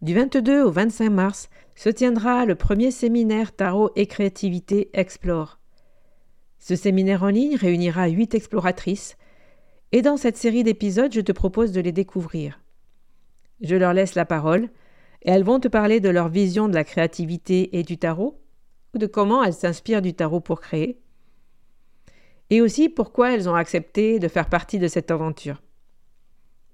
Du 0.00 0.14
22 0.14 0.62
au 0.62 0.70
25 0.70 1.10
mars, 1.10 1.48
se 1.74 1.88
tiendra 1.88 2.44
le 2.44 2.54
premier 2.54 2.92
séminaire 2.92 3.50
Tarot 3.50 3.90
et 3.96 4.06
Créativité 4.06 4.90
Explore. 4.92 5.58
Ce 6.60 6.76
séminaire 6.76 7.24
en 7.24 7.30
ligne 7.30 7.56
réunira 7.56 8.06
huit 8.06 8.32
exploratrices, 8.36 9.16
et 9.90 10.00
dans 10.00 10.16
cette 10.16 10.36
série 10.36 10.62
d'épisodes, 10.62 11.12
je 11.12 11.20
te 11.20 11.32
propose 11.32 11.72
de 11.72 11.80
les 11.80 11.90
découvrir. 11.90 12.60
Je 13.60 13.74
leur 13.74 13.92
laisse 13.92 14.14
la 14.14 14.24
parole, 14.24 14.68
et 15.22 15.30
elles 15.30 15.42
vont 15.42 15.58
te 15.58 15.66
parler 15.66 15.98
de 15.98 16.10
leur 16.10 16.28
vision 16.28 16.68
de 16.68 16.74
la 16.74 16.84
créativité 16.84 17.76
et 17.76 17.82
du 17.82 17.98
tarot, 17.98 18.40
ou 18.94 18.98
de 18.98 19.06
comment 19.06 19.42
elles 19.42 19.52
s'inspirent 19.52 20.02
du 20.02 20.14
tarot 20.14 20.40
pour 20.40 20.60
créer, 20.60 21.00
et 22.50 22.60
aussi 22.60 22.88
pourquoi 22.88 23.34
elles 23.34 23.48
ont 23.48 23.56
accepté 23.56 24.20
de 24.20 24.28
faire 24.28 24.48
partie 24.48 24.78
de 24.78 24.86
cette 24.86 25.10
aventure. 25.10 25.60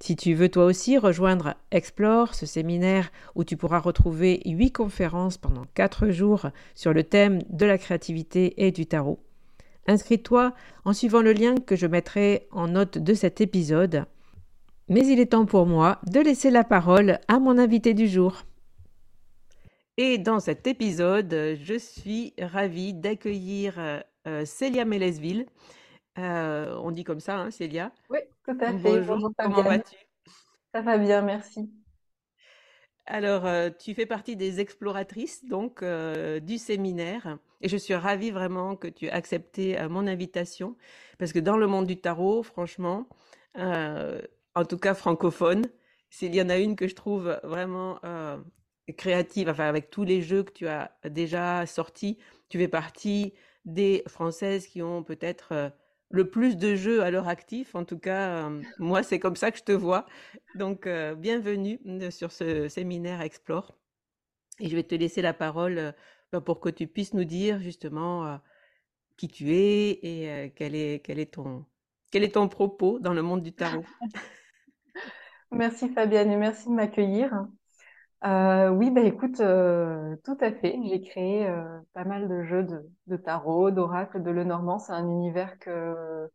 Si 0.01 0.17
tu 0.17 0.35
veux 0.35 0.49
toi 0.49 0.65
aussi 0.65 0.99
rejoindre 0.99 1.55
Explore, 1.71 2.35
ce 2.35 2.47
séminaire 2.47 3.11
où 3.35 3.45
tu 3.45 3.57
pourras 3.57 3.79
retrouver 3.79 4.43
huit 4.45 4.73
conférences 4.73 5.39
pendant 5.39 5.65
quatre 5.75 6.11
jours 6.11 6.47
sur 6.75 6.93
le 6.93 7.05
thème 7.05 7.41
de 7.49 7.65
la 7.65 7.79
créativité 7.79 8.67
et 8.67 8.73
du 8.73 8.87
tarot, 8.87 9.21
inscris-toi 9.87 10.53
en 10.85 10.93
suivant 10.93 11.23
le 11.23 11.33
lien 11.33 11.55
que 11.55 11.77
je 11.77 11.87
mettrai 11.87 12.49
en 12.51 12.69
note 12.69 12.99
de 12.99 13.15
cet 13.15 13.41
épisode. 13.41 14.05
Mais 14.89 15.07
il 15.07 15.21
est 15.21 15.33
temps 15.33 15.47
pour 15.47 15.67
moi 15.67 16.01
de 16.07 16.21
laisser 16.21 16.51
la 16.51 16.65
parole 16.65 17.19
à 17.29 17.39
mon 17.39 17.57
invité 17.57 17.95
du 17.95 18.07
jour. 18.07 18.45
Et 19.97 20.19
dans 20.19 20.41
cet 20.41 20.67
épisode, 20.67 21.57
je 21.63 21.79
suis 21.79 22.35
ravie 22.39 22.93
d'accueillir 22.95 23.75
euh, 24.27 24.45
Célia 24.45 24.85
Mélesville. 24.85 25.47
Euh, 26.19 26.77
on 26.83 26.91
dit 26.91 27.05
comme 27.05 27.21
ça, 27.21 27.39
hein, 27.39 27.51
Célia 27.51 27.93
Oui, 28.09 28.21
tout 28.45 28.57
à 28.61 28.73
fait. 28.79 29.01
Bonjour, 29.01 29.33
comment 29.37 29.63
vas-tu? 29.63 29.97
Ça 30.73 30.81
va 30.81 30.99
bien, 30.99 31.23
merci. 31.23 31.71
Alors, 33.07 33.45
euh, 33.47 33.69
tu 33.71 33.95
fais 33.95 34.07
partie 34.07 34.37
des 34.37 34.61
exploratrices 34.61 35.45
donc 35.45 35.83
euh, 35.83 36.41
du 36.41 36.57
séminaire 36.57 37.39
et 37.61 37.69
je 37.69 37.77
suis 37.77 37.95
ravie 37.95 38.31
vraiment 38.31 38.77
que 38.77 38.89
tu 38.89 39.07
aies 39.07 39.11
accepté 39.11 39.77
mon 39.89 40.07
invitation 40.07 40.77
parce 41.19 41.33
que 41.33 41.39
dans 41.39 41.57
le 41.57 41.67
monde 41.67 41.87
du 41.87 42.01
tarot, 42.01 42.43
franchement, 42.43 43.07
en 43.57 44.65
tout 44.69 44.79
cas 44.79 44.95
francophone, 44.95 45.67
s'il 46.09 46.35
y 46.35 46.41
en 46.41 46.49
a 46.49 46.57
une 46.57 46.77
que 46.77 46.89
je 46.89 46.95
trouve 46.95 47.39
vraiment 47.43 48.01
créative, 48.97 49.49
enfin 49.49 49.69
avec 49.69 49.91
tous 49.91 50.05
les 50.05 50.23
jeux 50.23 50.43
que 50.43 50.53
tu 50.53 50.67
as 50.67 50.91
déjà 51.05 51.67
sortis, 51.67 52.19
tu 52.49 52.59
fais 52.59 52.69
partie 52.69 53.35
des 53.65 54.03
Françaises 54.07 54.67
qui 54.67 54.83
ont 54.83 55.03
peut-être 55.03 55.73
le 56.15 56.31
plus 56.31 56.57
de 56.57 56.77
jeux 56.77 57.03
à 57.03 57.11
l'heure 57.11 57.29
actif. 57.29 57.75
En 57.75 57.85
tout 57.85 57.99
cas, 57.99 58.47
euh, 58.47 58.63
moi, 58.79 59.03
c'est 59.03 59.19
comme 59.19 59.37
ça 59.37 59.51
que 59.51 59.59
je 59.59 59.65
te 59.65 59.73
vois. 59.73 60.07
Donc, 60.55 60.87
euh, 60.87 61.15
bienvenue 61.15 61.81
euh, 61.87 62.11
sur 62.11 62.31
ce 62.31 62.69
séminaire 62.69 63.21
Explore. 63.21 63.77
Et 64.61 64.69
je 64.69 64.77
vais 64.77 64.85
te 64.85 64.95
laisser 64.95 65.21
la 65.23 65.35
parole 65.35 65.93
bah, 66.33 66.41
pour 66.41 66.61
que 66.61 66.69
tu 66.69 66.87
puisses 66.87 67.15
nous 67.15 67.25
dire 67.25 67.59
justement 67.59 68.39
qui 69.17 69.27
tu 69.27 69.53
es 69.53 69.99
et 70.03 70.53
quel, 70.55 70.77
est, 70.77 71.05
quel, 71.05 71.19
est 71.19 71.35
ton, 71.35 71.65
quel 72.13 72.23
est 72.23 72.35
ton 72.35 72.49
propos 72.49 73.01
dans 73.01 73.13
le 73.13 73.23
monde 73.23 73.43
du 73.43 73.53
tarot. 73.53 73.85
merci 75.51 75.89
Fabienne 75.89 76.31
et 76.31 76.37
merci 76.37 76.69
de 76.69 76.75
m'accueillir. 76.75 77.49
Euh, 78.25 78.71
oui, 78.71 78.91
bah 78.91 79.03
écoute, 79.03 79.41
euh, 79.41 80.17
tout 80.25 80.37
à 80.41 80.51
fait. 80.53 80.79
J'ai 80.89 81.01
créé 81.03 81.47
euh, 81.47 81.79
pas 81.93 82.05
mal 82.05 82.27
de 82.29 82.43
jeux 82.45 82.63
de, 82.65 82.83
de 83.07 83.17
tarot, 83.19 83.71
d'oracle, 83.71 84.23
de 84.23 84.31
Lenormand. 84.31 84.79
C'est 84.79 84.93
un 84.93 85.07
univers 85.09 85.59
que 85.59 86.31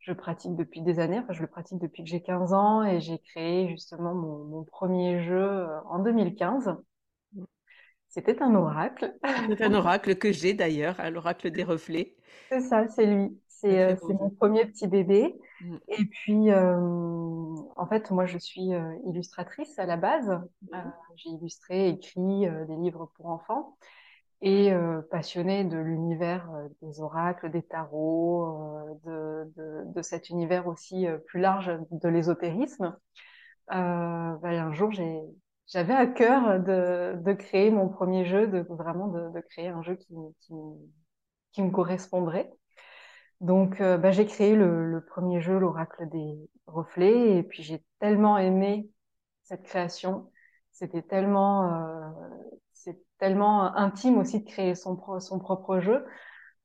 je 0.00 0.12
pratique 0.14 0.56
depuis 0.56 0.80
des 0.82 1.00
années. 1.00 1.18
Enfin, 1.18 1.34
je 1.34 1.42
le 1.42 1.46
pratique 1.48 1.78
depuis 1.80 2.02
que 2.02 2.08
j'ai 2.08 2.22
15 2.22 2.54
ans 2.54 2.82
et 2.82 3.00
j'ai 3.00 3.18
créé 3.18 3.68
justement 3.68 4.14
mon, 4.14 4.44
mon 4.44 4.64
premier 4.64 5.22
jeu 5.22 5.66
en 5.86 5.98
2015. 5.98 6.74
C'était 8.08 8.40
un 8.42 8.54
oracle. 8.54 9.14
C'est 9.46 9.62
un 9.62 9.74
oracle 9.74 10.16
que 10.16 10.32
j'ai 10.32 10.54
d'ailleurs, 10.54 10.96
l'oracle 11.10 11.50
des 11.50 11.64
reflets. 11.64 12.16
C'est 12.50 12.60
ça, 12.62 12.88
c'est 12.88 13.06
lui. 13.06 13.38
C'est 13.64 14.14
mon 14.14 14.30
premier 14.30 14.66
petit 14.66 14.86
bébé. 14.86 15.34
Mm. 15.60 15.76
Et 15.88 16.04
puis, 16.04 16.50
euh, 16.50 16.76
en 17.76 17.86
fait, 17.88 18.10
moi, 18.10 18.26
je 18.26 18.38
suis 18.38 18.74
euh, 18.74 18.94
illustratrice 19.06 19.78
à 19.78 19.86
la 19.86 19.96
base. 19.96 20.30
Euh, 20.74 20.78
j'ai 21.16 21.30
illustré, 21.30 21.88
écrit 21.88 22.46
des 22.68 22.76
livres 22.76 23.10
pour 23.16 23.26
enfants 23.26 23.76
et 24.46 24.74
passionnée 25.10 25.64
de 25.64 25.78
l'univers 25.78 26.50
des 26.82 27.00
oracles, 27.00 27.50
des 27.50 27.62
tarots, 27.62 28.98
de, 29.04 29.50
de, 29.56 29.84
de, 29.86 30.02
cet 30.02 30.28
univers 30.28 30.66
aussi 30.66 31.06
plus 31.26 31.40
large 31.40 31.72
de 31.90 32.08
l'ésotérisme. 32.10 32.94
Bah, 33.68 34.38
un 34.42 34.72
jour, 34.74 34.92
j'ai 34.92 35.22
j'avais 35.66 35.94
à 35.94 36.06
cœur 36.06 36.60
de, 36.60 37.14
de, 37.22 37.32
créer 37.32 37.70
mon 37.70 37.88
premier 37.88 38.26
jeu, 38.26 38.46
de 38.46 38.60
vraiment 38.68 39.08
de, 39.08 39.30
de 39.30 39.40
créer 39.40 39.68
un 39.68 39.82
jeu 39.82 39.94
qui, 39.94 40.14
qui, 40.40 40.52
qui 41.52 41.62
me 41.62 41.70
correspondrait. 41.70 42.52
Donc, 43.40 43.80
bah, 43.80 44.10
j'ai 44.10 44.26
créé 44.26 44.54
le, 44.56 44.90
le, 44.90 45.04
premier 45.04 45.40
jeu, 45.40 45.58
l'Oracle 45.58 46.08
des 46.10 46.50
reflets, 46.66 47.36
et 47.38 47.42
puis 47.42 47.62
j'ai 47.62 47.84
tellement 47.98 48.38
aimé 48.38 48.90
cette 49.42 49.62
création. 49.62 50.30
C'était 50.72 51.02
tellement, 51.02 52.14
c'est 52.72 52.98
tellement 53.18 53.74
intime 53.76 54.18
aussi 54.18 54.40
de 54.40 54.48
créer 54.48 54.74
son, 54.74 55.20
son 55.20 55.38
propre 55.38 55.80
jeu 55.80 56.04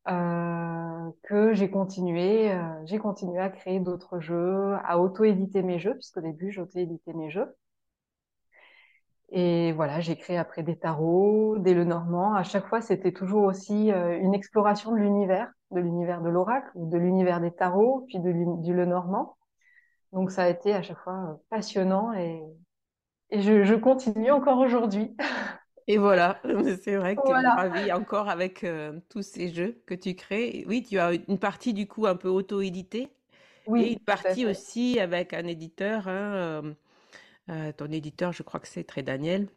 euh, 0.07 1.12
que 1.24 1.54
j'ai 1.54 1.69
continué, 1.69 2.51
euh, 2.51 2.86
j'ai 2.86 2.98
continué 3.00 3.39
à 3.39 3.50
créer 3.50 3.80
d'autres 3.80 4.19
jeux, 4.19 4.75
à 4.86 5.00
auto-éditer 5.00 5.62
mes 5.63 5.80
jeux, 5.80 5.94
puisqu'au 5.94 6.22
début, 6.22 6.51
j'auto-éditais 6.51 7.13
mes 7.13 7.30
jeux. 7.30 7.56
Et 9.31 9.72
voilà, 9.74 10.00
j'ai 10.01 10.15
créé 10.18 10.38
après 10.38 10.63
des 10.63 10.77
tarots, 10.77 11.57
des 11.60 11.74
Lenormand. 11.74 12.33
À 12.33 12.44
chaque 12.44 12.68
fois, 12.68 12.81
c'était 12.81 13.12
toujours 13.13 13.44
aussi 13.44 13.92
euh, 13.92 14.18
une 14.19 14.33
exploration 14.33 14.92
de 14.92 14.98
l'univers, 14.98 15.51
de 15.71 15.80
l'univers 15.80 16.21
de 16.21 16.30
l'oracle, 16.30 16.69
ou 16.75 16.89
de 16.89 16.98
l'univers 16.98 17.39
des 17.39 17.51
tarots, 17.51 18.06
puis 18.07 18.19
de, 18.19 18.31
du 18.63 18.74
Lenormand. 18.74 19.38
Donc, 20.13 20.31
ça 20.31 20.44
a 20.44 20.50
été 20.50 20.74
à 20.74 20.81
chaque 20.81 21.00
fois 21.00 21.39
passionnant 21.50 22.13
et, 22.13 22.42
et 23.30 23.42
je, 23.42 23.63
je 23.63 23.75
continue 23.75 24.31
encore 24.31 24.57
aujourd'hui. 24.57 25.16
Et 25.88 25.98
voilà, 25.98 26.39
c'est 26.83 26.98
vrai 26.98 27.16
que 27.16 27.21
tu 27.25 27.31
es 27.31 27.48
ravie 27.48 27.92
encore 27.92 28.30
avec 28.30 28.63
euh, 28.63 29.00
tous 29.10 29.24
ces 29.24 29.50
jeux 29.50 29.81
que 29.88 29.95
tu 29.95 30.13
crées. 30.13 30.63
Oui, 30.68 30.83
tu 30.83 31.00
as 31.00 31.13
une 31.13 31.39
partie 31.39 31.74
du 31.74 31.88
coup 31.88 32.06
un 32.06 32.15
peu 32.15 32.30
auto-éditée 32.30 33.10
oui, 33.65 33.83
et 33.83 33.94
une 33.94 34.00
partie 34.00 34.45
aussi 34.45 35.00
avec 35.00 35.33
un 35.33 35.48
éditeur. 35.48 36.07
Hein, 36.07 36.33
euh, 36.36 36.74
euh, 37.50 37.72
ton 37.72 37.88
éditeur, 37.88 38.33
je 38.33 38.44
crois 38.44 38.60
que 38.60 38.68
c'est 38.68 38.83
Très 38.83 39.01
Daniel. 39.01 39.48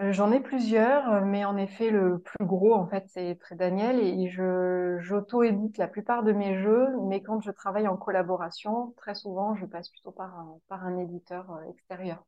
J'en 0.00 0.30
ai 0.30 0.38
plusieurs, 0.38 1.24
mais 1.24 1.44
en 1.44 1.56
effet, 1.56 1.90
le 1.90 2.20
plus 2.20 2.46
gros, 2.46 2.74
en 2.74 2.86
fait, 2.86 3.04
c'est 3.08 3.36
Très 3.40 3.56
Daniel. 3.56 3.98
Et 3.98 4.28
je, 4.28 4.96
j'auto-édite 5.00 5.76
la 5.76 5.88
plupart 5.88 6.22
de 6.22 6.32
mes 6.32 6.56
jeux, 6.62 6.86
mais 7.08 7.20
quand 7.20 7.40
je 7.40 7.50
travaille 7.50 7.88
en 7.88 7.96
collaboration, 7.96 8.94
très 8.96 9.16
souvent, 9.16 9.56
je 9.56 9.66
passe 9.66 9.88
plutôt 9.88 10.12
par 10.12 10.46
par 10.68 10.84
un 10.84 10.98
éditeur 10.98 11.60
extérieur. 11.68 12.24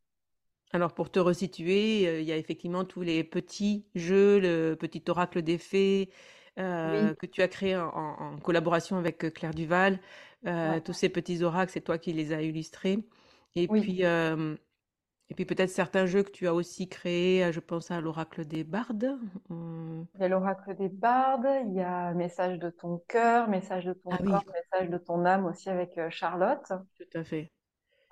Alors 0.73 0.93
pour 0.93 1.11
te 1.11 1.19
resituer, 1.19 2.07
euh, 2.07 2.21
il 2.21 2.27
y 2.27 2.33
a 2.33 2.37
effectivement 2.37 2.85
tous 2.85 3.03
les 3.03 3.25
petits 3.25 3.87
jeux, 3.95 4.39
le 4.39 4.75
petit 4.75 5.03
oracle 5.09 5.43
des 5.43 5.59
fées 5.59 6.11
euh, 6.59 7.15
que 7.15 7.27
tu 7.27 7.43
as 7.43 7.49
créé 7.49 7.77
en, 7.77 8.39
collaboration 8.43 8.97
avec 8.97 9.25
euh, 9.25 9.31
Claire 9.31 9.55
Duval. 9.55 9.99
Tous 10.85 10.93
ces 10.93 11.09
petits 11.09 11.43
oracles, 11.43 11.73
c'est 11.73 11.81
toi 11.81 11.99
qui 11.99 12.13
les 12.13 12.33
as 12.33 12.43
illustrés. 12.43 12.99
Et 13.57 13.67
puis, 13.69 14.03
et 15.31 15.35
puis 15.35 15.44
peut-être 15.44 15.71
certains 15.71 16.06
jeux 16.06 16.23
que 16.23 16.31
tu 16.31 16.47
as 16.49 16.55
aussi 16.55 16.88
créés, 16.88 17.53
je 17.53 17.61
pense 17.61 17.91
à 17.91 18.00
l'oracle 18.00 18.44
des 18.44 18.65
bardes. 18.65 19.17
Il 19.49 20.21
y 20.21 20.25
a 20.25 20.29
l'oracle 20.29 20.75
des 20.77 20.88
bardes, 20.88 21.49
il 21.67 21.75
y 21.75 21.81
a 21.81 22.12
Message 22.15 22.59
de 22.59 22.69
ton 22.69 22.99
cœur, 23.09 23.49
Message 23.49 23.85
de 23.85 23.93
ton 23.93 24.11
ah 24.11 24.19
corps, 24.19 24.44
Message 24.53 24.91
de 24.91 24.99
ton 24.99 25.25
âme 25.25 25.47
aussi 25.47 25.71
avec 25.71 25.99
Charlotte. 26.11 26.73
Tout 26.97 27.19
à 27.19 27.25
fait. 27.25 27.53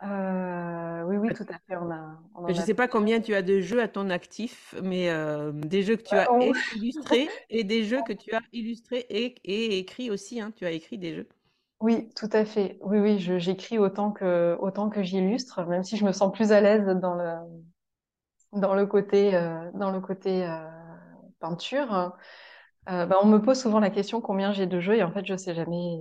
Euh, 0.04 1.02
oui, 1.02 1.16
oui, 1.16 1.34
tout 1.34 1.46
à 1.48 1.58
fait. 1.66 1.76
On 1.76 1.90
a, 1.90 2.20
je 2.48 2.60
ne 2.60 2.64
sais 2.64 2.74
pas 2.74 2.86
combien 2.86 3.20
tu 3.20 3.34
as 3.34 3.42
de 3.42 3.60
jeux 3.60 3.82
à 3.82 3.88
ton 3.88 4.10
actif, 4.10 4.74
mais 4.82 5.10
euh, 5.10 5.50
des 5.52 5.82
jeux 5.82 5.96
que 5.96 6.02
tu 6.02 6.14
as 6.14 6.28
illustrés 6.76 7.28
et 7.50 7.64
des 7.64 7.82
jeux 7.82 8.02
que 8.06 8.12
tu 8.12 8.32
as 8.32 8.40
illustrés 8.52 9.06
et, 9.10 9.34
et 9.44 9.78
écrits 9.78 10.10
aussi. 10.10 10.40
Hein. 10.40 10.52
Tu 10.54 10.64
as 10.66 10.70
écrit 10.70 10.98
des 10.98 11.16
jeux. 11.16 11.28
Oui, 11.80 12.10
tout 12.16 12.28
à 12.32 12.44
fait. 12.44 12.78
Oui, 12.82 12.98
oui, 12.98 13.18
j'écris 13.18 13.78
autant 13.78 14.10
que, 14.10 14.56
autant 14.60 14.90
que 14.90 15.02
j'illustre, 15.02 15.64
même 15.64 15.84
si 15.84 15.96
je 15.96 16.04
me 16.04 16.12
sens 16.12 16.32
plus 16.32 16.52
à 16.52 16.60
l'aise 16.60 16.86
dans 17.00 17.14
le, 17.14 17.34
dans 18.52 18.74
le 18.74 18.86
côté, 18.86 19.34
euh, 19.34 19.70
dans 19.74 19.90
le 19.90 20.00
côté 20.00 20.48
peinture. 21.40 22.12
Bah, 22.86 23.18
on 23.22 23.26
me 23.26 23.38
pose 23.38 23.60
souvent 23.60 23.80
la 23.80 23.90
question 23.90 24.20
combien 24.20 24.52
j'ai 24.52 24.66
de 24.66 24.80
jeux 24.80 24.96
et 24.96 25.02
en 25.02 25.12
fait, 25.12 25.24
je 25.24 25.36
sais 25.36 25.54
jamais. 25.54 26.00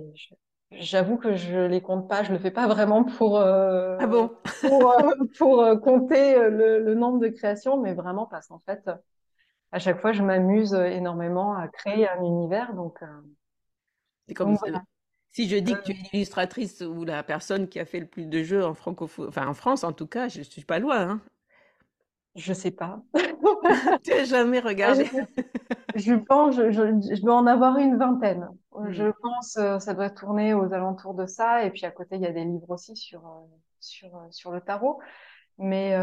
J'avoue 0.70 1.16
que 1.16 1.34
je 1.34 1.60
les 1.60 1.80
compte 1.80 2.08
pas, 2.08 2.22
je 2.22 2.32
le 2.32 2.38
fais 2.38 2.50
pas 2.50 2.66
vraiment 2.66 3.02
pour 3.02 3.38
euh, 3.38 3.96
ah 3.98 4.06
bon? 4.06 4.30
pour, 4.60 4.92
euh, 4.92 5.10
pour 5.38 5.62
euh, 5.62 5.76
compter 5.76 6.38
le, 6.50 6.80
le, 6.80 6.94
nombre 6.94 7.20
de 7.20 7.28
créations, 7.28 7.80
mais 7.80 7.94
vraiment 7.94 8.26
parce 8.26 8.48
qu'en 8.48 8.60
fait, 8.66 8.90
à 9.72 9.78
chaque 9.78 10.00
fois, 10.00 10.12
je 10.12 10.22
m'amuse 10.22 10.74
énormément 10.74 11.54
à 11.54 11.68
créer 11.68 12.08
un 12.08 12.22
univers, 12.22 12.74
donc. 12.74 12.98
C'est 14.26 14.34
comme 14.34 14.56
Si 15.38 15.48
je 15.48 15.56
dis 15.56 15.72
que 15.72 15.82
tu 15.82 15.92
es 15.92 15.96
l'illustratrice 16.12 16.80
ou 16.80 17.04
la 17.04 17.22
personne 17.22 17.68
qui 17.68 17.78
a 17.78 17.84
fait 17.84 18.00
le 18.00 18.06
plus 18.06 18.26
de 18.26 18.42
jeux 18.42 18.64
en 18.64 18.74
francophone, 18.74 19.28
enfin 19.28 19.46
en 19.46 19.54
France 19.54 19.84
en 19.84 19.92
tout 19.92 20.08
cas, 20.08 20.26
je 20.26 20.42
suis 20.42 20.64
pas 20.64 20.80
loin. 20.80 21.10
Hein. 21.10 21.20
Je 22.34 22.52
sais 22.52 22.72
pas. 22.72 23.00
tu 24.02 24.10
n'as 24.10 24.24
jamais 24.24 24.58
regardé 24.58 25.04
je, 25.94 26.14
pense, 26.14 26.56
je, 26.56 26.72
je, 26.72 27.22
dois 27.22 27.36
en 27.36 27.46
avoir 27.46 27.78
une 27.78 27.96
vingtaine. 27.96 28.48
Hmm. 28.72 28.90
Je 28.90 29.12
pense 29.22 29.56
euh, 29.58 29.78
ça 29.78 29.94
doit 29.94 30.10
tourner 30.10 30.54
aux 30.54 30.72
alentours 30.72 31.14
de 31.14 31.26
ça. 31.26 31.62
Et 31.62 31.70
puis 31.70 31.86
à 31.86 31.92
côté, 31.92 32.16
il 32.16 32.22
y 32.22 32.26
a 32.26 32.32
des 32.32 32.44
livres 32.44 32.70
aussi 32.70 32.96
sur, 32.96 33.24
euh, 33.24 33.46
sur, 33.78 34.16
euh, 34.16 34.26
sur 34.32 34.50
le 34.50 34.60
tarot. 34.60 34.98
Mais 35.58 35.96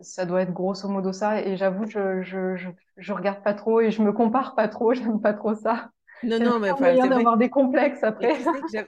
ça 0.00 0.24
doit 0.24 0.40
être 0.40 0.54
grosso 0.54 0.88
modo 0.88 1.12
ça. 1.12 1.42
Et 1.42 1.58
j'avoue, 1.58 1.84
je, 1.84 2.22
je, 2.22 2.56
je, 2.56 2.70
je 2.96 3.12
regarde 3.12 3.42
pas 3.42 3.52
trop 3.52 3.82
et 3.82 3.90
je 3.90 4.00
me 4.00 4.14
compare 4.14 4.54
pas 4.54 4.68
trop. 4.68 4.94
J'aime 4.94 5.20
pas 5.20 5.34
trop 5.34 5.54
ça. 5.54 5.90
Non, 6.24 6.38
non, 6.38 6.58
mais 6.58 6.70
enfin, 6.70 6.94
c'est 7.00 7.08
d'avoir 7.08 7.36
des 7.36 7.50
complexes 7.50 8.02
après. 8.02 8.36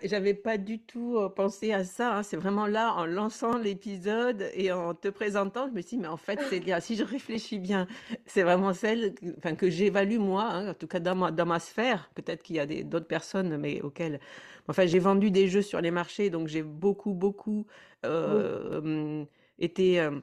J'avais 0.05 0.35
pas 0.35 0.57
du 0.57 0.79
tout 0.79 1.17
euh, 1.17 1.29
pensé 1.29 1.73
à 1.73 1.85
ça. 1.85 2.17
Hein. 2.17 2.23
C'est 2.23 2.37
vraiment 2.37 2.67
là, 2.67 2.95
en 2.95 3.07
lançant 3.07 3.59
l'épisode 3.59 4.49
et 4.55 4.73
en 4.73 4.95
te 4.95 5.09
présentant, 5.09 5.67
je 5.69 5.73
me 5.73 5.81
suis 5.81 5.97
dit, 5.97 6.03
mais 6.03 6.09
en 6.09 6.17
fait, 6.17 6.39
c'est 6.49 6.63
si 6.81 6.97
je 6.97 7.05
réfléchis 7.05 7.59
bien, 7.59 7.87
c'est 8.27 8.43
vraiment 8.43 8.73
celle 8.73 9.15
enfin, 9.39 9.55
que 9.55 9.71
j'évalue 9.71 10.19
moi, 10.19 10.45
hein, 10.45 10.71
en 10.71 10.75
tout 10.75 10.87
cas 10.87 11.01
dans 11.01 11.15
ma, 11.15 11.31
dans 11.31 11.47
ma 11.47 11.59
sphère. 11.59 12.11
Peut-être 12.15 12.43
qu'il 12.43 12.57
y 12.57 12.61
a 12.61 12.67
d'autres 12.67 13.07
personnes, 13.07 13.57
mais 13.57 13.81
auxquelles. 13.83 14.21
Enfin, 14.69 14.87
j'ai 14.87 14.99
vendu 14.99 15.31
des 15.31 15.49
jeux 15.49 15.63
sur 15.63 15.81
les 15.81 15.91
marchés, 15.91 16.31
donc 16.31 16.49
j'ai 16.49 16.63
beaucoup, 16.63 17.15
beaucoup 17.15 17.67
euh, 18.05 18.79
hum, 18.79 19.27
été. 19.59 20.01
Euh, 20.01 20.21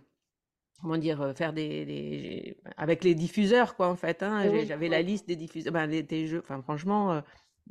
comment 0.82 0.98
dire, 0.98 1.22
euh, 1.22 1.34
faire 1.34 1.54
des, 1.54 2.58
avec 2.78 3.04
les 3.04 3.16
diffuseurs, 3.16 3.76
quoi, 3.76 3.88
en 3.88 3.96
fait. 3.96 4.24
Hein. 4.24 4.66
J'avais 4.66 4.90
la 4.90 5.02
liste 5.02 5.28
des 5.28 5.36
diffuseurs, 5.36 5.74
ben, 5.74 5.88
des 5.90 6.28
jeux. 6.28 6.40
Enfin, 6.44 6.62
franchement, 6.62 7.14
euh, 7.14 7.22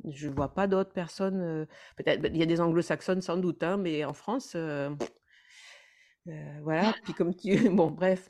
je 0.05 0.29
vois 0.29 0.53
pas 0.53 0.67
d'autres 0.67 0.93
personnes. 0.93 1.41
Euh, 1.41 1.65
peut-être, 1.97 2.25
il 2.25 2.37
y 2.37 2.43
a 2.43 2.45
des 2.45 2.61
anglo-saxonnes 2.61 3.21
sans 3.21 3.37
doute, 3.37 3.63
hein, 3.63 3.77
mais 3.77 4.05
en 4.05 4.13
France, 4.13 4.55
voilà. 6.63 6.93
Puis 7.03 7.13
comme 7.13 7.35
tu, 7.35 7.55
bon, 7.69 7.91
bref. 7.91 8.29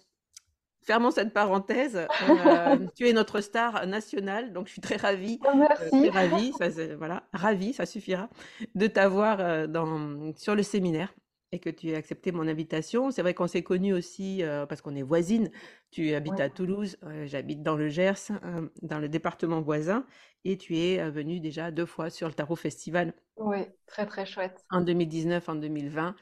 Fermons 0.83 1.11
cette 1.11 1.31
parenthèse. 1.31 2.07
tu 2.95 3.07
es 3.07 3.13
notre 3.13 3.39
star 3.41 3.85
nationale, 3.85 4.51
donc 4.51 4.65
je 4.65 4.71
suis 4.71 4.81
très 4.81 4.95
ravie. 4.95 5.39
Oh, 5.45 5.55
merci. 5.55 6.09
ravie, 6.09 6.53
ça, 6.53 6.69
voilà, 6.97 7.29
ravie, 7.33 7.73
ça 7.73 7.85
suffira, 7.85 8.29
de 8.73 8.87
t'avoir 8.87 9.67
dans 9.67 10.33
sur 10.35 10.55
le 10.55 10.63
séminaire 10.63 11.13
et 11.51 11.59
que 11.59 11.69
tu 11.69 11.89
aies 11.89 11.95
accepté 11.95 12.31
mon 12.31 12.47
invitation. 12.47 13.11
C'est 13.11 13.21
vrai 13.21 13.33
qu'on 13.33 13.47
s'est 13.47 13.63
connus 13.63 13.93
aussi 13.93 14.43
euh, 14.43 14.65
parce 14.65 14.81
qu'on 14.81 14.95
est 14.95 15.01
voisines. 15.01 15.51
Tu 15.91 16.13
habites 16.13 16.39
à 16.39 16.49
Toulouse, 16.49 16.97
euh, 17.03 17.25
j'habite 17.27 17.61
dans 17.61 17.75
le 17.75 17.89
Gers, 17.89 18.31
euh, 18.43 18.69
dans 18.81 18.99
le 18.99 19.09
département 19.09 19.61
voisin, 19.61 20.05
et 20.45 20.57
tu 20.57 20.77
es 20.77 21.09
venu 21.09 21.39
déjà 21.39 21.71
deux 21.71 21.85
fois 21.85 22.09
sur 22.09 22.27
le 22.27 22.33
Tarot 22.33 22.55
Festival. 22.55 23.13
Oui, 23.35 23.65
très 23.85 24.05
très 24.05 24.25
chouette. 24.25 24.63
En 24.69 24.81
2019, 24.81 25.49
en 25.49 25.55
2020. 25.55 26.15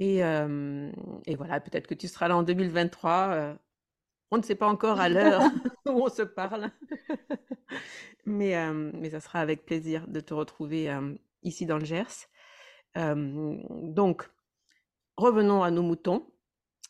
Et, 0.00 0.18
et 0.18 1.34
voilà, 1.36 1.60
peut-être 1.60 1.88
que 1.88 1.94
tu 1.94 2.06
seras 2.06 2.28
là 2.28 2.36
en 2.36 2.44
2023. 2.44 3.56
on 4.30 4.36
ne 4.36 4.42
sait 4.42 4.54
pas 4.54 4.68
encore 4.68 5.00
à 5.00 5.08
l'heure 5.08 5.42
où 5.86 6.04
on 6.04 6.08
se 6.08 6.22
parle. 6.22 6.70
mais, 8.26 8.54
mais 8.72 9.10
ça 9.10 9.18
sera 9.18 9.40
avec 9.40 9.66
plaisir 9.66 10.06
de 10.06 10.20
te 10.20 10.32
retrouver 10.34 10.88
ici 11.42 11.66
dans 11.66 11.78
le 11.78 11.84
Gers. 11.84 12.28
donc, 12.94 14.30
revenons 15.18 15.62
à 15.62 15.70
nos 15.70 15.82
moutons. 15.82 16.24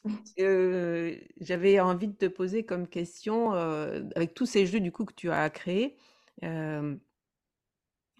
Euh, 0.38 1.16
j'avais 1.40 1.80
envie 1.80 2.06
de 2.06 2.14
te 2.14 2.26
poser 2.26 2.64
comme 2.64 2.86
question, 2.86 3.52
euh, 3.54 4.04
avec 4.14 4.32
tous 4.32 4.46
ces 4.46 4.64
jeux 4.64 4.78
du 4.78 4.92
coup 4.92 5.04
que 5.04 5.12
tu 5.12 5.28
as 5.28 5.50
créés, 5.50 5.96
euh, 6.44 6.94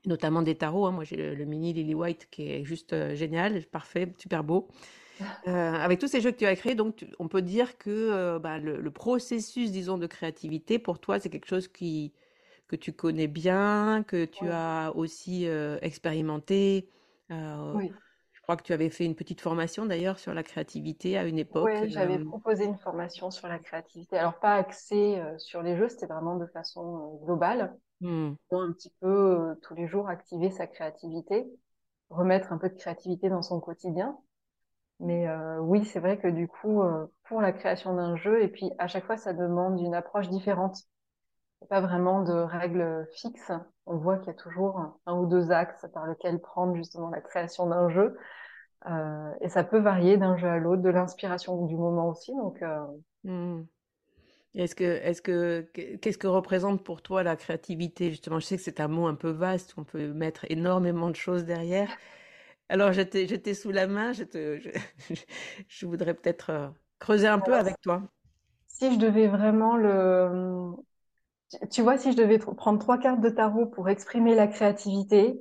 notamment 0.04 0.42
des 0.42 0.56
tarots. 0.56 0.86
Hein. 0.86 0.90
moi, 0.90 1.04
j'ai 1.04 1.16
le, 1.16 1.44
mini 1.44 1.72
Lily 1.72 1.94
White 1.94 2.28
qui 2.30 2.50
est 2.50 2.64
juste 2.64 3.14
génial, 3.14 3.64
parfait, 3.66 4.12
super 4.18 4.42
beau. 4.42 4.68
avec 5.46 6.00
tous 6.00 6.08
ces 6.08 6.20
jeux 6.20 6.32
que 6.32 6.36
tu 6.36 6.46
as 6.46 6.56
créés, 6.56 6.74
donc 6.74 7.06
on 7.20 7.28
peut 7.28 7.42
dire 7.42 7.78
que 7.78 8.38
bah, 8.38 8.58
le, 8.58 8.90
processus, 8.90 9.70
disons, 9.70 9.98
de 9.98 10.08
créativité, 10.08 10.80
pour 10.80 10.98
toi, 10.98 11.20
c'est 11.20 11.30
quelque 11.30 11.48
chose 11.48 11.68
qui, 11.68 12.12
que 12.66 12.74
tu 12.74 12.92
connais 12.92 13.28
bien, 13.28 14.04
que 14.06 14.24
tu 14.24 14.48
as 14.48 14.92
aussi 14.96 15.46
expérimenté. 15.80 16.90
oui 17.30 17.92
crois 18.48 18.56
que 18.56 18.62
tu 18.62 18.72
avais 18.72 18.88
fait 18.88 19.04
une 19.04 19.14
petite 19.14 19.42
formation 19.42 19.84
d'ailleurs 19.84 20.18
sur 20.18 20.32
la 20.32 20.42
créativité 20.42 21.18
à 21.18 21.24
une 21.24 21.38
époque. 21.38 21.68
Oui, 21.70 21.90
j'avais 21.90 22.16
euh, 22.16 22.24
proposé 22.24 22.64
une 22.64 22.78
formation 22.78 23.30
sur 23.30 23.46
la 23.46 23.58
créativité. 23.58 24.16
Alors 24.16 24.38
pas 24.38 24.54
axée 24.54 25.18
euh, 25.18 25.36
sur 25.36 25.60
les 25.60 25.76
jeux, 25.76 25.90
c'était 25.90 26.06
vraiment 26.06 26.36
de 26.36 26.46
façon 26.46 27.18
euh, 27.20 27.26
globale. 27.26 27.76
Mmh. 28.00 28.30
Un 28.52 28.72
petit 28.72 28.90
peu 29.00 29.54
tous 29.60 29.74
les 29.74 29.86
jours 29.86 30.08
activer 30.08 30.50
sa 30.50 30.66
créativité, 30.66 31.46
remettre 32.08 32.50
un 32.50 32.56
peu 32.56 32.70
de 32.70 32.74
créativité 32.74 33.28
dans 33.28 33.42
son 33.42 33.60
quotidien. 33.60 34.16
Mais 34.98 35.28
oui, 35.60 35.84
c'est 35.84 36.00
vrai 36.00 36.18
que 36.18 36.28
du 36.28 36.48
coup, 36.48 36.82
pour 37.24 37.40
la 37.40 37.52
création 37.52 37.94
d'un 37.94 38.16
jeu, 38.16 38.42
et 38.42 38.48
puis 38.48 38.70
à 38.78 38.88
chaque 38.88 39.04
fois, 39.04 39.16
ça 39.16 39.32
demande 39.32 39.80
une 39.80 39.94
approche 39.94 40.28
différente. 40.28 40.84
Pas 41.66 41.80
vraiment 41.80 42.22
de 42.22 42.32
règles 42.32 43.06
fixes. 43.12 43.52
On 43.86 43.96
voit 43.96 44.18
qu'il 44.18 44.28
y 44.28 44.30
a 44.30 44.34
toujours 44.34 44.98
un 45.06 45.14
ou 45.14 45.26
deux 45.26 45.50
axes 45.50 45.86
par 45.92 46.06
lesquels 46.06 46.40
prendre 46.40 46.74
justement 46.76 47.10
la 47.10 47.20
création 47.20 47.66
d'un 47.66 47.88
jeu. 47.88 48.16
Euh, 48.86 49.32
et 49.40 49.48
ça 49.48 49.64
peut 49.64 49.80
varier 49.80 50.16
d'un 50.16 50.36
jeu 50.36 50.48
à 50.48 50.58
l'autre, 50.58 50.82
de 50.82 50.90
l'inspiration 50.90 51.66
du 51.66 51.76
moment 51.76 52.08
aussi. 52.08 52.32
Donc, 52.34 52.62
euh... 52.62 52.84
Mmh. 53.24 53.62
Est-ce 54.54 54.74
que, 54.74 54.84
est-ce 54.84 55.20
que, 55.20 55.60
qu'est-ce 55.72 56.18
que 56.18 56.26
représente 56.26 56.82
pour 56.82 57.02
toi 57.02 57.22
la 57.22 57.36
créativité 57.36 58.10
justement? 58.10 58.40
Je 58.40 58.46
sais 58.46 58.56
que 58.56 58.62
c'est 58.62 58.80
un 58.80 58.88
mot 58.88 59.06
un 59.06 59.14
peu 59.14 59.30
vaste, 59.30 59.74
on 59.76 59.84
peut 59.84 60.12
mettre 60.12 60.46
énormément 60.48 61.10
de 61.10 61.16
choses 61.16 61.44
derrière. 61.44 61.90
Alors, 62.68 62.92
j'étais, 62.92 63.26
j'étais 63.26 63.54
sous 63.54 63.70
la 63.70 63.86
main, 63.86 64.12
je, 64.12 64.24
te, 64.24 64.58
je, 64.58 64.70
je 65.68 65.86
voudrais 65.86 66.14
peut-être 66.14 66.50
euh, 66.50 66.68
creuser 66.98 67.26
un 67.26 67.38
peu 67.38 67.54
avec 67.54 67.80
toi. 67.80 68.02
Si 68.66 68.92
je 68.92 68.98
devais 68.98 69.26
vraiment 69.26 69.76
le, 69.76 70.72
tu 71.70 71.82
vois, 71.82 71.98
si 71.98 72.12
je 72.12 72.16
devais 72.16 72.38
prendre 72.38 72.78
trois 72.78 72.98
cartes 72.98 73.20
de 73.20 73.30
tarot 73.30 73.66
pour 73.66 73.88
exprimer 73.88 74.34
la 74.34 74.46
créativité, 74.46 75.40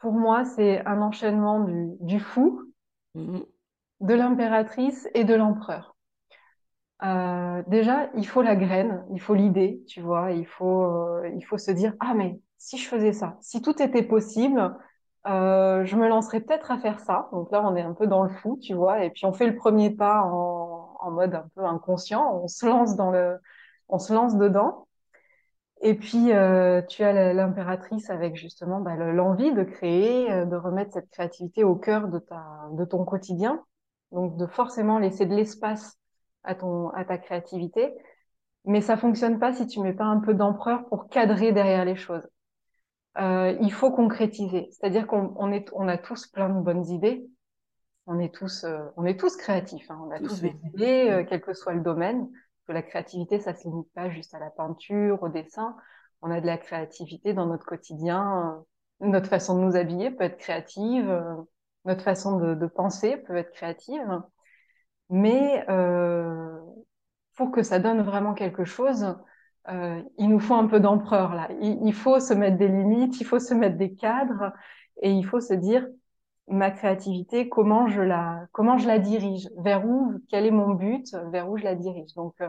pour 0.00 0.12
moi, 0.12 0.44
c'est 0.44 0.84
un 0.86 1.02
enchaînement 1.02 1.60
du, 1.60 1.90
du 2.00 2.20
fou, 2.20 2.62
mmh 3.14 3.40
de 4.00 4.14
l'impératrice 4.14 5.08
et 5.14 5.24
de 5.24 5.34
l'empereur. 5.34 5.96
Euh, 7.02 7.62
déjà, 7.66 8.10
il 8.16 8.26
faut 8.26 8.42
la 8.42 8.54
graine, 8.54 9.04
il 9.12 9.20
faut 9.20 9.34
l'idée, 9.34 9.82
tu 9.88 10.00
vois, 10.00 10.30
il 10.32 10.46
faut, 10.46 10.84
euh, 10.84 11.28
il 11.36 11.44
faut 11.44 11.58
se 11.58 11.72
dire, 11.72 11.94
ah 12.00 12.14
mais 12.14 12.40
si 12.58 12.78
je 12.78 12.86
faisais 12.88 13.12
ça, 13.12 13.36
si 13.40 13.60
tout 13.60 13.82
était 13.82 14.04
possible, 14.04 14.76
euh, 15.26 15.84
je 15.84 15.96
me 15.96 16.08
lancerais 16.08 16.40
peut-être 16.40 16.70
à 16.70 16.78
faire 16.78 17.00
ça. 17.00 17.28
Donc 17.32 17.50
là, 17.50 17.62
on 17.66 17.74
est 17.74 17.82
un 17.82 17.94
peu 17.94 18.06
dans 18.06 18.22
le 18.22 18.28
fou, 18.30 18.56
tu 18.62 18.74
vois, 18.74 19.04
et 19.04 19.10
puis 19.10 19.26
on 19.26 19.32
fait 19.32 19.48
le 19.48 19.56
premier 19.56 19.90
pas 19.90 20.22
en, 20.22 20.96
en 21.00 21.10
mode 21.10 21.34
un 21.34 21.48
peu 21.56 21.64
inconscient, 21.64 22.40
on 22.42 22.46
se 22.48 22.66
lance 22.66 22.94
dans 22.96 23.10
le, 23.10 23.38
on 23.88 23.98
se 23.98 24.12
lance 24.12 24.36
dedans. 24.36 24.86
Et 25.84 25.94
puis, 25.94 26.32
euh, 26.32 26.80
tu 26.82 27.02
as 27.02 27.32
l'impératrice 27.34 28.08
avec 28.08 28.36
justement 28.36 28.80
bah, 28.80 28.94
l'envie 28.94 29.52
de 29.52 29.64
créer, 29.64 30.30
euh, 30.30 30.44
de 30.44 30.54
remettre 30.54 30.92
cette 30.92 31.10
créativité 31.10 31.64
au 31.64 31.74
cœur 31.74 32.08
de, 32.08 32.20
ta, 32.20 32.68
de 32.72 32.84
ton 32.84 33.04
quotidien. 33.04 33.64
Donc, 34.12 34.36
de 34.36 34.46
forcément 34.46 34.98
laisser 34.98 35.26
de 35.26 35.34
l'espace 35.34 35.98
à, 36.44 36.54
ton, 36.54 36.90
à 36.90 37.04
ta 37.04 37.18
créativité. 37.18 37.92
Mais 38.64 38.80
ça 38.80 38.96
fonctionne 38.96 39.40
pas 39.40 39.52
si 39.52 39.66
tu 39.66 39.80
mets 39.80 39.92
pas 39.92 40.04
un 40.04 40.20
peu 40.20 40.34
d'empereur 40.34 40.84
pour 40.86 41.08
cadrer 41.08 41.50
derrière 41.50 41.84
les 41.84 41.96
choses. 41.96 42.28
Euh, 43.18 43.56
il 43.60 43.72
faut 43.72 43.90
concrétiser. 43.90 44.68
C'est-à-dire 44.70 45.06
qu'on 45.06 45.34
on 45.36 45.50
est, 45.50 45.68
on 45.74 45.88
a 45.88 45.98
tous 45.98 46.28
plein 46.28 46.48
de 46.48 46.60
bonnes 46.60 46.86
idées. 46.86 47.26
On 48.06 48.18
est 48.18 48.34
tous, 48.34 48.64
euh, 48.64 48.78
on 48.96 49.04
est 49.04 49.18
tous 49.18 49.36
créatifs. 49.36 49.90
Hein. 49.90 50.00
On 50.06 50.10
a 50.10 50.18
tous, 50.18 50.40
des 50.40 50.54
idées, 50.64 51.08
euh, 51.10 51.24
quel 51.28 51.40
que 51.40 51.52
soit 51.52 51.74
le 51.74 51.82
domaine 51.82 52.28
la 52.72 52.82
créativité, 52.82 53.38
ça 53.38 53.54
se 53.54 53.68
limite 53.68 53.92
pas 53.94 54.10
juste 54.10 54.34
à 54.34 54.38
la 54.38 54.50
peinture, 54.50 55.22
au 55.22 55.28
dessin. 55.28 55.76
On 56.22 56.30
a 56.30 56.40
de 56.40 56.46
la 56.46 56.58
créativité 56.58 57.34
dans 57.34 57.46
notre 57.46 57.66
quotidien. 57.66 58.64
Notre 59.00 59.28
façon 59.28 59.58
de 59.58 59.64
nous 59.64 59.76
habiller 59.76 60.10
peut 60.10 60.24
être 60.24 60.38
créative. 60.38 61.10
Euh, 61.10 61.34
notre 61.84 62.02
façon 62.02 62.38
de, 62.38 62.66
penser 62.66 63.16
peut 63.16 63.36
être 63.36 63.50
créative. 63.52 64.22
Mais 65.10 65.64
euh, 65.68 66.58
pour 67.36 67.50
que 67.50 67.62
ça 67.62 67.78
donne 67.78 68.02
vraiment 68.02 68.34
quelque 68.34 68.64
chose, 68.64 69.16
euh, 69.68 70.02
il 70.18 70.28
nous 70.28 70.40
faut 70.40 70.54
un 70.54 70.66
peu 70.66 70.80
d'empereur 70.80 71.34
là. 71.34 71.48
Il, 71.60 71.94
faut 71.94 72.20
se 72.20 72.34
mettre 72.34 72.56
des 72.56 72.68
limites, 72.68 73.20
il 73.20 73.26
faut 73.26 73.38
se 73.38 73.54
mettre 73.54 73.76
des 73.76 73.94
cadres 73.94 74.52
et 75.02 75.10
il 75.10 75.24
faut 75.24 75.40
se 75.40 75.54
dire 75.54 75.86
ma 76.48 76.70
créativité, 76.70 77.48
comment 77.48 77.88
je 77.88 78.02
la, 78.02 78.46
comment 78.52 78.78
je 78.78 78.86
la 78.86 78.98
dirige, 78.98 79.48
vers 79.58 79.86
où, 79.86 80.14
quel 80.28 80.46
est 80.46 80.50
mon 80.50 80.74
but, 80.74 81.14
vers 81.30 81.48
où 81.48 81.56
je 81.56 81.64
la 81.64 81.74
dirige? 81.74 82.12
Donc, 82.14 82.34
euh, 82.40 82.48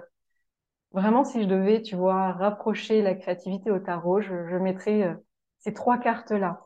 vraiment, 0.93 1.23
si 1.23 1.41
je 1.41 1.47
devais, 1.47 1.81
tu 1.81 1.95
vois, 1.95 2.31
rapprocher 2.31 3.01
la 3.01 3.15
créativité 3.15 3.71
au 3.71 3.79
tarot, 3.79 4.21
je, 4.21 4.47
je 4.49 4.55
mettrais 4.55 5.03
euh, 5.03 5.13
ces 5.59 5.73
trois 5.73 5.97
cartes-là. 5.97 6.61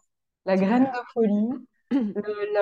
La 0.45 0.55
graine 0.55 0.85
de 0.85 0.99
folie, 1.13 1.49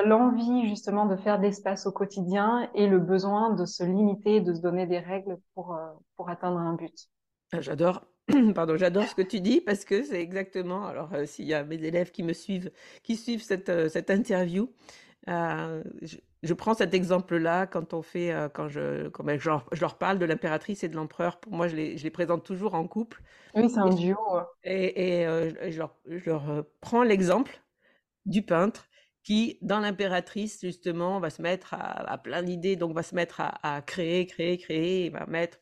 l'envie 0.06 0.70
justement 0.70 1.06
de 1.06 1.16
faire 1.16 1.38
de 1.38 1.44
l'espace 1.44 1.86
au 1.86 1.92
quotidien 1.92 2.70
et 2.74 2.88
le 2.88 3.00
besoin 3.00 3.54
de 3.54 3.66
se 3.66 3.84
limiter, 3.84 4.42
de 4.42 4.54
se 4.54 4.62
donner 4.62 4.88
des 4.88 5.00
règles 5.00 5.38
pour, 5.54 5.76
euh, 5.76 5.88
pour 6.16 6.30
atteindre 6.30 6.58
un 6.58 6.74
but. 6.74 7.10
Ah, 7.52 7.62
j'adore. 7.62 8.06
Pardon, 8.56 8.76
j'adore 8.76 9.04
ce 9.04 9.14
que 9.14 9.22
tu 9.22 9.40
dis 9.40 9.62
parce 9.62 9.86
que 9.86 10.04
c'est 10.04 10.22
exactement. 10.22 10.86
Alors, 10.88 11.14
euh, 11.14 11.26
s'il 11.26 11.46
y 11.46 11.54
a 11.54 11.64
mes 11.64 11.84
élèves 11.84 12.12
qui 12.12 12.24
me 12.24 12.34
suivent, 12.34 12.72
qui 13.04 13.16
suivent 13.16 13.44
cette, 13.44 13.90
cette 13.90 14.10
interview, 14.10 14.72
euh, 15.28 15.84
je, 16.02 16.18
je, 16.44 16.54
prends 16.54 16.74
cet 16.74 16.94
exemple-là 16.94 17.66
quand 17.66 17.94
on 17.94 18.02
fait, 18.02 18.32
euh, 18.32 18.50
quand 18.50 18.70
je, 18.70 19.08
quand 19.10 19.24
ben, 19.24 19.40
je, 19.40 19.50
leur, 19.50 19.66
je, 19.72 19.82
leur, 19.82 19.98
parle 19.98 20.20
de 20.20 20.26
l'impératrice 20.26 20.84
et 20.84 20.90
de 20.90 20.96
l'empereur. 20.96 21.40
Pour 21.40 21.54
moi, 21.54 21.68
je 21.68 21.76
les, 21.76 21.98
je 21.98 22.04
les, 22.04 22.12
présente 22.12 22.44
toujours 22.44 22.76
en 22.76 22.88
couple. 22.88 23.22
Oui, 23.56 23.70
c'est 23.70 23.80
un 23.80 23.90
duo. 23.90 24.18
Et, 24.64 25.20
et 25.20 25.28
euh, 25.28 25.72
je, 25.72 25.78
leur, 25.78 25.96
je 26.08 26.30
leur 26.30 26.66
prends 26.82 27.04
l'exemple 27.04 27.62
du 28.26 28.44
peintre 28.44 28.88
qui, 29.24 29.58
dans 29.62 29.80
l'impératrice, 29.80 30.62
justement, 30.62 31.20
va 31.20 31.32
se 31.32 31.42
mettre 31.42 31.74
à, 31.74 32.12
à 32.12 32.18
plein 32.20 32.44
d'idées, 32.44 32.76
donc 32.76 32.94
va 32.94 33.02
se 33.02 33.16
mettre 33.16 33.42
à, 33.42 33.76
à, 33.76 33.82
créer, 33.82 34.28
créer, 34.28 34.58
créer, 34.58 35.06
et 35.06 35.10
va 35.10 35.26
mettre, 35.26 35.60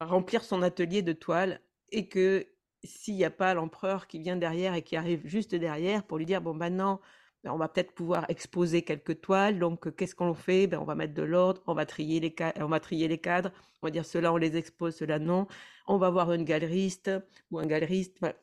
remplir 0.00 0.42
son 0.42 0.62
atelier 0.62 1.02
de 1.02 1.12
toiles 1.12 1.60
et 1.90 2.08
que 2.08 2.46
s'il 2.84 3.14
n'y 3.14 3.24
a 3.24 3.30
pas 3.30 3.54
l'empereur 3.54 4.06
qui 4.06 4.18
vient 4.18 4.36
derrière 4.36 4.74
et 4.74 4.82
qui 4.82 4.96
arrive 4.96 5.26
juste 5.26 5.54
derrière 5.54 6.04
pour 6.04 6.18
lui 6.18 6.26
dire 6.26 6.40
bon 6.40 6.54
maintenant 6.54 7.00
ben, 7.46 7.52
on 7.52 7.58
va 7.58 7.68
peut-être 7.68 7.92
pouvoir 7.92 8.26
exposer 8.28 8.82
quelques 8.82 9.20
toiles 9.20 9.60
donc 9.60 9.94
qu'est-ce 9.94 10.16
qu'on 10.16 10.34
fait? 10.34 10.66
Ben, 10.66 10.80
on 10.80 10.84
va 10.84 10.96
mettre 10.96 11.14
de 11.14 11.22
l'ordre 11.22 11.62
on 11.68 11.74
va 11.74 11.86
trier 11.86 12.18
les 12.18 12.34
on 12.56 12.66
va 12.66 12.80
trier 12.80 13.06
les 13.06 13.18
cadres 13.18 13.52
on 13.82 13.86
va 13.86 13.90
dire 13.92 14.04
cela 14.04 14.32
on 14.32 14.36
les 14.36 14.56
expose 14.56 14.96
cela 14.96 15.20
non 15.20 15.46
on 15.86 15.96
va 15.96 16.10
voir 16.10 16.32
une 16.32 16.44
galeriste 16.44 17.10
ou 17.52 17.60
un 17.60 17.66
galeriste 17.66 18.16
voilà, 18.18 18.34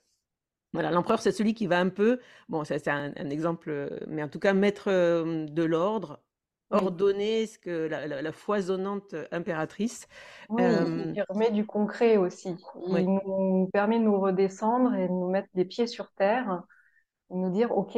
voilà 0.72 0.92
l'empereur 0.92 1.20
c'est 1.20 1.34
celui 1.34 1.54
qui 1.54 1.68
va 1.68 1.80
un 1.80 1.90
peu 1.90 2.22
bon 2.48 2.64
ça 2.64 2.80
c'est 2.80 2.90
un, 2.90 3.12
un, 3.18 3.30
exemple 3.30 4.02
mais 4.08 4.24
en 4.24 4.30
tout 4.30 4.40
cas 4.40 4.54
mettre 4.54 4.90
de 4.90 5.64
l'ordre 5.64 6.22
ordonner 6.74 7.46
ce 7.46 7.60
que 7.60 7.88
la, 7.88 8.08
la, 8.08 8.22
la, 8.22 8.32
foisonnante 8.32 9.16
impératrice. 9.32 10.08
Oui, 10.50 10.64
euh... 10.64 11.14
il 11.16 11.24
remet 11.30 11.52
du 11.52 11.66
concret 11.66 12.18
aussi. 12.18 12.56
Il 12.88 12.94
oui. 12.94 13.06
nous 13.06 13.70
permet 13.72 14.00
de 14.00 14.06
nous 14.06 14.20
redescendre 14.20 14.96
et 14.96 15.08
de 15.08 15.14
nous 15.14 15.30
mettre 15.30 15.50
des 15.54 15.66
pieds 15.66 15.88
sur 15.88 16.12
terre, 16.14 16.64
et 17.30 17.36
nous 17.36 17.52
dire 17.52 17.72
ok, 17.72 17.98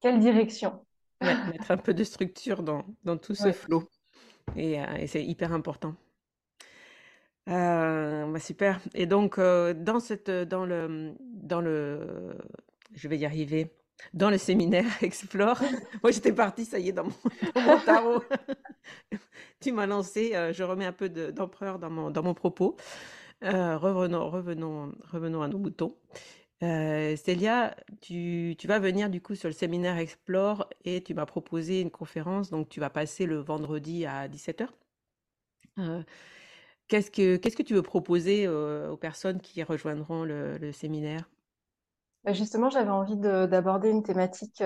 quelle 0.00 0.20
direction? 0.20 0.84
Ouais, 1.22 1.34
mettre 1.46 1.70
un 1.70 1.76
peu 1.76 1.94
de 1.94 2.04
structure 2.04 2.62
dans, 2.62 2.84
dans 3.04 3.16
tout 3.16 3.34
ce 3.34 3.44
ouais. 3.44 3.52
flot. 3.52 3.88
Et, 4.56 4.80
euh, 4.80 4.96
et 4.98 5.06
c'est 5.06 5.24
hyper 5.24 5.52
important. 5.52 5.94
Euh, 7.48 8.26
bah 8.30 8.40
super. 8.40 8.80
Et 8.94 9.06
donc 9.06 9.38
euh, 9.38 9.72
dans 9.72 10.00
cette, 10.00 10.30
dans 10.30 10.66
le, 10.66 11.14
dans 11.20 11.60
le, 11.60 12.36
je 12.94 13.08
vais 13.08 13.18
y 13.18 13.24
arriver 13.24 13.72
dans 14.14 14.30
le 14.30 14.38
séminaire 14.38 14.84
Explore. 15.02 15.60
Moi, 16.02 16.10
j'étais 16.12 16.32
partie, 16.32 16.64
ça 16.64 16.78
y 16.78 16.88
est, 16.88 16.92
dans 16.92 17.04
mon, 17.04 17.12
dans 17.54 17.62
mon 17.62 17.78
tarot. 17.78 18.22
tu 19.60 19.72
m'as 19.72 19.86
lancé, 19.86 20.32
je 20.52 20.62
remets 20.62 20.84
un 20.84 20.92
peu 20.92 21.08
d'empereur 21.08 21.78
dans, 21.78 21.90
mon, 21.90 22.10
dans 22.10 22.22
mon 22.22 22.34
propos. 22.34 22.76
Revenons, 23.42 24.28
revenons, 24.28 24.92
revenons 25.10 25.42
à 25.42 25.48
nos 25.48 25.58
moutons. 25.58 25.96
Euh, 26.62 27.16
Célia, 27.16 27.76
tu, 28.00 28.54
tu, 28.58 28.66
vas 28.66 28.78
venir 28.78 29.10
du 29.10 29.20
coup 29.20 29.34
sur 29.34 29.48
le 29.48 29.52
séminaire 29.52 29.98
Explore 29.98 30.68
et 30.84 31.02
tu 31.02 31.12
m'as 31.12 31.26
proposé 31.26 31.82
une 31.82 31.90
conférence, 31.90 32.50
donc 32.50 32.68
tu 32.70 32.80
vas 32.80 32.88
passer 32.88 33.26
le 33.26 33.36
vendredi 33.36 34.06
à 34.06 34.26
17h. 34.28 34.68
Euh, 35.78 36.02
Qu'est-ce 36.88 37.10
que, 37.10 37.36
qu'est-ce 37.36 37.56
que 37.56 37.64
tu 37.64 37.74
veux 37.74 37.82
proposer 37.82 38.46
euh, 38.46 38.90
aux 38.92 38.96
personnes 38.96 39.40
qui 39.40 39.62
rejoindront 39.62 40.22
le, 40.22 40.56
le 40.56 40.70
séminaire? 40.70 41.28
Bah, 42.24 42.32
justement, 42.32 42.70
j'avais 42.70 42.90
envie 42.90 43.16
d'aborder 43.16 43.90
une 43.90 44.04
thématique 44.04 44.62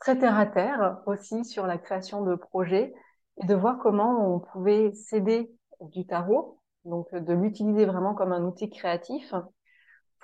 très 0.00 0.18
terre 0.18 0.38
à 0.38 0.46
terre 0.46 0.98
aussi 1.06 1.44
sur 1.44 1.66
la 1.66 1.78
création 1.78 2.24
de 2.24 2.34
projets 2.34 2.94
et 3.42 3.46
de 3.46 3.54
voir 3.54 3.78
comment 3.78 4.34
on 4.34 4.40
pouvait 4.40 4.92
s'aider 4.94 5.50
du 5.80 6.06
tarot, 6.06 6.60
donc 6.84 7.14
de 7.14 7.34
l'utiliser 7.34 7.84
vraiment 7.84 8.14
comme 8.14 8.32
un 8.32 8.42
outil 8.44 8.70
créatif 8.70 9.34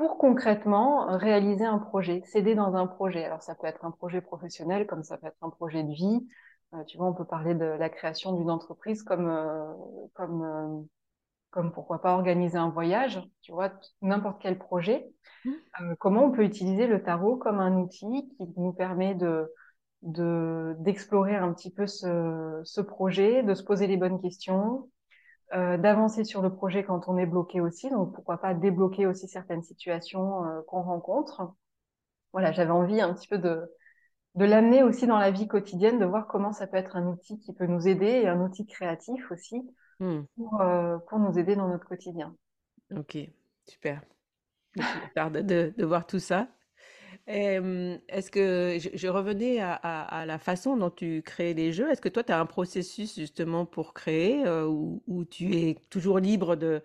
pour 0.00 0.16
concrètement 0.16 1.14
réaliser 1.18 1.66
un 1.66 1.76
projet, 1.76 2.22
s'aider 2.24 2.54
dans 2.54 2.74
un 2.74 2.86
projet. 2.86 3.22
Alors 3.22 3.42
ça 3.42 3.54
peut 3.54 3.66
être 3.66 3.84
un 3.84 3.90
projet 3.90 4.22
professionnel 4.22 4.86
comme 4.86 5.02
ça 5.02 5.18
peut 5.18 5.26
être 5.26 5.36
un 5.42 5.50
projet 5.50 5.82
de 5.82 5.92
vie. 5.92 6.26
Euh, 6.72 6.82
tu 6.84 6.96
vois, 6.96 7.06
on 7.06 7.12
peut 7.12 7.26
parler 7.26 7.54
de 7.54 7.66
la 7.66 7.90
création 7.90 8.32
d'une 8.32 8.50
entreprise 8.50 9.02
comme 9.02 9.28
euh, 9.28 9.70
comme 10.14 10.42
euh, 10.42 10.82
comme 11.50 11.70
pourquoi 11.70 12.00
pas 12.00 12.14
organiser 12.14 12.56
un 12.56 12.70
voyage, 12.70 13.20
tu 13.42 13.52
vois, 13.52 13.72
n'importe 14.00 14.40
quel 14.40 14.58
projet. 14.58 15.06
Mmh. 15.44 15.50
Euh, 15.82 15.94
comment 15.98 16.24
on 16.24 16.30
peut 16.30 16.44
utiliser 16.44 16.86
le 16.86 17.02
tarot 17.02 17.36
comme 17.36 17.60
un 17.60 17.76
outil 17.76 18.30
qui 18.38 18.48
nous 18.56 18.72
permet 18.72 19.14
de 19.14 19.52
d'explorer 20.02 21.36
un 21.36 21.52
petit 21.52 21.70
peu 21.70 21.86
ce, 21.86 22.62
ce, 22.64 22.80
projet, 22.80 23.42
de 23.42 23.52
se 23.52 23.62
poser 23.62 23.86
les 23.86 23.98
bonnes 23.98 24.18
questions, 24.18 24.88
euh, 25.52 25.76
d'avancer 25.76 26.24
sur 26.24 26.42
le 26.42 26.54
projet 26.54 26.84
quand 26.84 27.08
on 27.08 27.18
est 27.18 27.26
bloqué 27.26 27.60
aussi. 27.60 27.90
Donc 27.90 28.14
pourquoi 28.14 28.38
pas 28.38 28.54
débloquer 28.54 29.06
aussi 29.06 29.28
certaines 29.28 29.62
situations 29.62 30.44
euh, 30.44 30.60
qu'on 30.66 30.82
rencontre. 30.82 31.54
Voilà, 32.32 32.52
j'avais 32.52 32.70
envie 32.70 33.00
un 33.00 33.12
petit 33.14 33.28
peu 33.28 33.38
de 33.38 33.68
de 34.36 34.44
l'amener 34.44 34.82
aussi 34.82 35.06
dans 35.06 35.18
la 35.18 35.30
vie 35.30 35.48
quotidienne, 35.48 35.98
de 35.98 36.04
voir 36.04 36.26
comment 36.26 36.52
ça 36.52 36.66
peut 36.66 36.76
être 36.76 36.96
un 36.96 37.06
outil 37.06 37.38
qui 37.40 37.52
peut 37.52 37.66
nous 37.66 37.88
aider 37.88 38.06
et 38.06 38.28
un 38.28 38.40
outil 38.40 38.66
créatif 38.66 39.30
aussi 39.30 39.68
mmh. 39.98 40.20
pour, 40.36 40.60
euh, 40.60 40.98
pour 41.08 41.18
nous 41.18 41.38
aider 41.38 41.56
dans 41.56 41.68
notre 41.68 41.86
quotidien. 41.86 42.36
Ok, 42.96 43.18
super. 43.66 44.02
tarde 45.14 45.38
de, 45.38 45.74
de, 45.76 45.84
voir 45.84 46.06
tout 46.06 46.20
ça. 46.20 46.46
Est-ce 47.26 48.30
que 48.30 48.78
je, 48.78 49.08
revenais 49.08 49.60
à, 49.60 50.24
la 50.26 50.38
façon 50.38 50.76
dont 50.76 50.90
tu 50.90 51.22
crées 51.22 51.54
les 51.54 51.72
jeux 51.72 51.90
Est-ce 51.90 52.00
que 52.00 52.08
toi, 52.08 52.24
tu 52.24 52.32
as 52.32 52.40
un 52.40 52.46
processus 52.46 53.14
justement 53.16 53.66
pour 53.66 53.94
créer 53.94 54.44
euh, 54.46 54.66
ou, 54.66 55.24
tu 55.24 55.54
es 55.54 55.76
toujours 55.90 56.18
libre 56.18 56.56
de. 56.56 56.82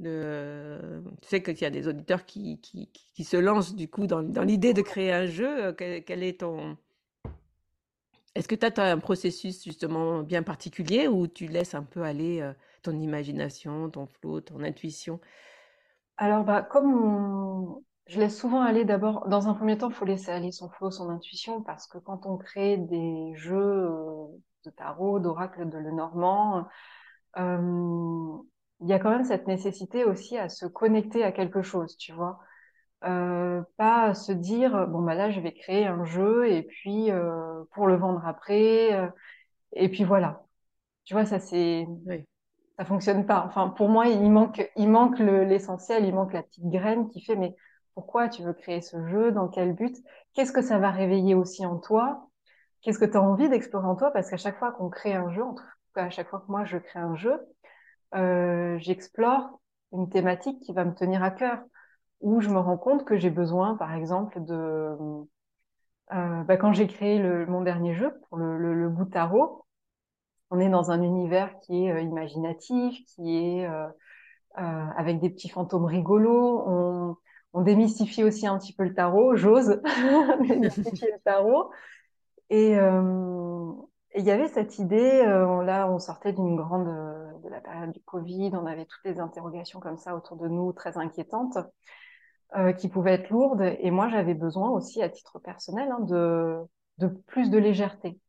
Tu 0.00 1.28
sais 1.28 1.42
qu'il 1.42 1.60
y 1.60 1.64
a 1.64 1.70
des 1.70 1.88
auditeurs 1.88 2.24
qui, 2.24 2.60
qui, 2.60 3.24
se 3.24 3.36
lancent 3.36 3.74
du 3.74 3.88
coup 3.88 4.06
dans, 4.06 4.22
dans 4.22 4.42
l'idée 4.42 4.74
de 4.74 4.82
créer 4.82 5.12
un 5.12 5.26
jeu. 5.26 5.72
Quel, 5.72 6.22
est 6.22 6.40
ton... 6.40 6.76
Est-ce 8.34 8.48
que 8.48 8.54
tu 8.54 8.66
as, 8.66 8.84
un 8.84 8.98
processus 8.98 9.64
justement 9.64 10.22
bien 10.22 10.42
particulier 10.42 11.08
ou 11.08 11.26
tu 11.26 11.46
laisses 11.46 11.74
un 11.74 11.82
peu 11.82 12.02
aller 12.02 12.40
euh, 12.40 12.52
ton 12.82 12.98
imagination, 12.98 13.88
ton 13.90 14.06
flow, 14.06 14.40
ton 14.40 14.62
intuition? 14.62 15.20
Alors, 16.18 16.44
bah, 16.44 16.62
comme 16.62 17.82
je 18.06 18.20
laisse 18.20 18.38
souvent 18.38 18.62
aller 18.62 18.84
d'abord, 18.84 19.28
dans 19.28 19.48
un 19.48 19.54
premier 19.54 19.78
temps, 19.78 19.88
il 19.90 19.94
faut 19.94 20.04
laisser 20.04 20.30
aller 20.30 20.52
son 20.52 20.68
flow, 20.70 20.90
son 20.90 21.08
intuition, 21.10 21.62
parce 21.62 21.86
que 21.86 21.98
quand 21.98 22.26
on 22.26 22.36
crée 22.38 22.76
des 22.76 23.34
jeux 23.34 23.56
euh, 23.56 24.26
de 24.64 24.70
tarot, 24.70 25.18
d'oracle, 25.20 25.68
de 25.68 25.78
Lenormand, 25.78 26.66
euh, 27.38 28.38
il 28.80 28.88
y 28.88 28.92
a 28.92 28.98
quand 28.98 29.10
même 29.10 29.24
cette 29.24 29.46
nécessité 29.46 30.04
aussi 30.04 30.36
à 30.38 30.48
se 30.48 30.66
connecter 30.66 31.24
à 31.24 31.32
quelque 31.32 31.62
chose, 31.62 31.96
tu 31.96 32.12
vois. 32.12 32.38
Euh, 33.04 33.62
pas 33.76 34.14
se 34.14 34.32
dire, 34.32 34.86
bon, 34.88 35.02
bah 35.02 35.14
là, 35.14 35.30
je 35.30 35.40
vais 35.40 35.52
créer 35.54 35.86
un 35.86 36.04
jeu 36.04 36.48
et 36.50 36.62
puis 36.62 37.10
euh, 37.10 37.64
pour 37.72 37.86
le 37.86 37.96
vendre 37.96 38.26
après, 38.26 38.94
euh, 38.94 39.08
et 39.74 39.88
puis 39.88 40.04
voilà. 40.04 40.44
Tu 41.04 41.14
vois, 41.14 41.26
ça, 41.26 41.38
c'est. 41.40 41.86
Oui. 42.06 42.24
Ça 42.78 42.84
fonctionne 42.86 43.26
pas. 43.26 43.44
Enfin, 43.46 43.70
pour 43.70 43.88
moi, 43.88 44.08
il 44.08 44.30
manque, 44.30 44.70
il 44.76 44.88
manque 44.90 45.18
l'essentiel, 45.20 46.04
il 46.06 46.14
manque 46.14 46.32
la 46.34 46.42
petite 46.42 46.68
graine 46.70 47.08
qui 47.10 47.22
fait, 47.22 47.36
mais 47.36 47.56
pourquoi 47.96 48.28
tu 48.28 48.42
veux 48.42 48.52
créer 48.52 48.82
ce 48.82 49.04
jeu, 49.08 49.32
dans 49.32 49.48
quel 49.48 49.72
but, 49.72 49.96
qu'est-ce 50.34 50.52
que 50.52 50.60
ça 50.60 50.78
va 50.78 50.90
réveiller 50.90 51.34
aussi 51.34 51.64
en 51.64 51.78
toi, 51.78 52.28
qu'est-ce 52.82 52.98
que 52.98 53.06
tu 53.06 53.16
as 53.16 53.22
envie 53.22 53.48
d'explorer 53.48 53.86
en 53.86 53.96
toi, 53.96 54.10
parce 54.10 54.28
qu'à 54.28 54.36
chaque 54.36 54.58
fois 54.58 54.72
qu'on 54.72 54.90
crée 54.90 55.14
un 55.14 55.30
jeu, 55.30 55.42
en 55.42 55.54
tout 55.54 55.64
cas 55.94 56.04
à 56.04 56.10
chaque 56.10 56.28
fois 56.28 56.40
que 56.40 56.52
moi 56.52 56.66
je 56.66 56.76
crée 56.76 57.00
un 57.00 57.16
jeu, 57.16 57.40
euh, 58.14 58.76
j'explore 58.80 59.60
une 59.92 60.10
thématique 60.10 60.60
qui 60.60 60.74
va 60.74 60.84
me 60.84 60.94
tenir 60.94 61.22
à 61.22 61.30
cœur, 61.30 61.58
où 62.20 62.42
je 62.42 62.50
me 62.50 62.58
rends 62.58 62.76
compte 62.76 63.06
que 63.06 63.16
j'ai 63.16 63.30
besoin, 63.30 63.76
par 63.76 63.94
exemple, 63.94 64.44
de... 64.44 64.94
Euh, 66.12 66.42
bah, 66.44 66.58
quand 66.58 66.74
j'ai 66.74 66.86
créé 66.86 67.18
le, 67.18 67.46
mon 67.46 67.62
dernier 67.62 67.94
jeu, 67.94 68.12
pour 68.28 68.36
le, 68.36 68.58
le, 68.58 68.74
le 68.74 69.08
tarot, 69.08 69.64
on 70.50 70.60
est 70.60 70.68
dans 70.68 70.90
un 70.90 71.02
univers 71.02 71.58
qui 71.60 71.86
est 71.86 71.92
euh, 71.92 72.00
imaginatif, 72.02 72.94
qui 73.06 73.38
est 73.38 73.66
euh, 73.66 73.88
avec 74.54 75.18
des 75.18 75.30
petits 75.30 75.48
fantômes 75.48 75.86
rigolos. 75.86 77.16
On 77.56 77.62
démystifie 77.62 78.22
aussi 78.22 78.46
un 78.46 78.58
petit 78.58 78.74
peu 78.74 78.84
le 78.84 78.92
tarot, 78.92 79.34
j'ose 79.34 79.80
démystifier 80.46 81.10
le 81.10 81.18
tarot. 81.24 81.70
Et 82.50 82.76
euh, 82.78 83.72
il 84.14 84.24
y 84.26 84.30
avait 84.30 84.48
cette 84.48 84.78
idée, 84.78 85.22
euh, 85.26 85.62
là 85.62 85.88
on 85.88 85.98
sortait 85.98 86.34
d'une 86.34 86.54
grande, 86.54 86.86
euh, 86.86 87.32
de 87.42 87.48
la 87.48 87.62
période 87.62 87.92
du 87.92 88.00
Covid, 88.02 88.50
on 88.52 88.66
avait 88.66 88.84
toutes 88.84 89.06
les 89.06 89.20
interrogations 89.20 89.80
comme 89.80 89.96
ça 89.96 90.14
autour 90.14 90.36
de 90.36 90.48
nous, 90.48 90.74
très 90.74 90.98
inquiétantes, 90.98 91.56
qui 92.78 92.88
pouvaient 92.88 93.14
être 93.14 93.30
lourdes. 93.30 93.74
Et 93.80 93.90
moi 93.90 94.08
j'avais 94.10 94.34
besoin 94.34 94.68
aussi, 94.68 95.02
à 95.02 95.08
titre 95.08 95.38
personnel, 95.38 95.90
hein, 95.90 96.00
de, 96.00 96.58
de 96.98 97.06
plus 97.08 97.50
de 97.50 97.56
légèreté. 97.56 98.20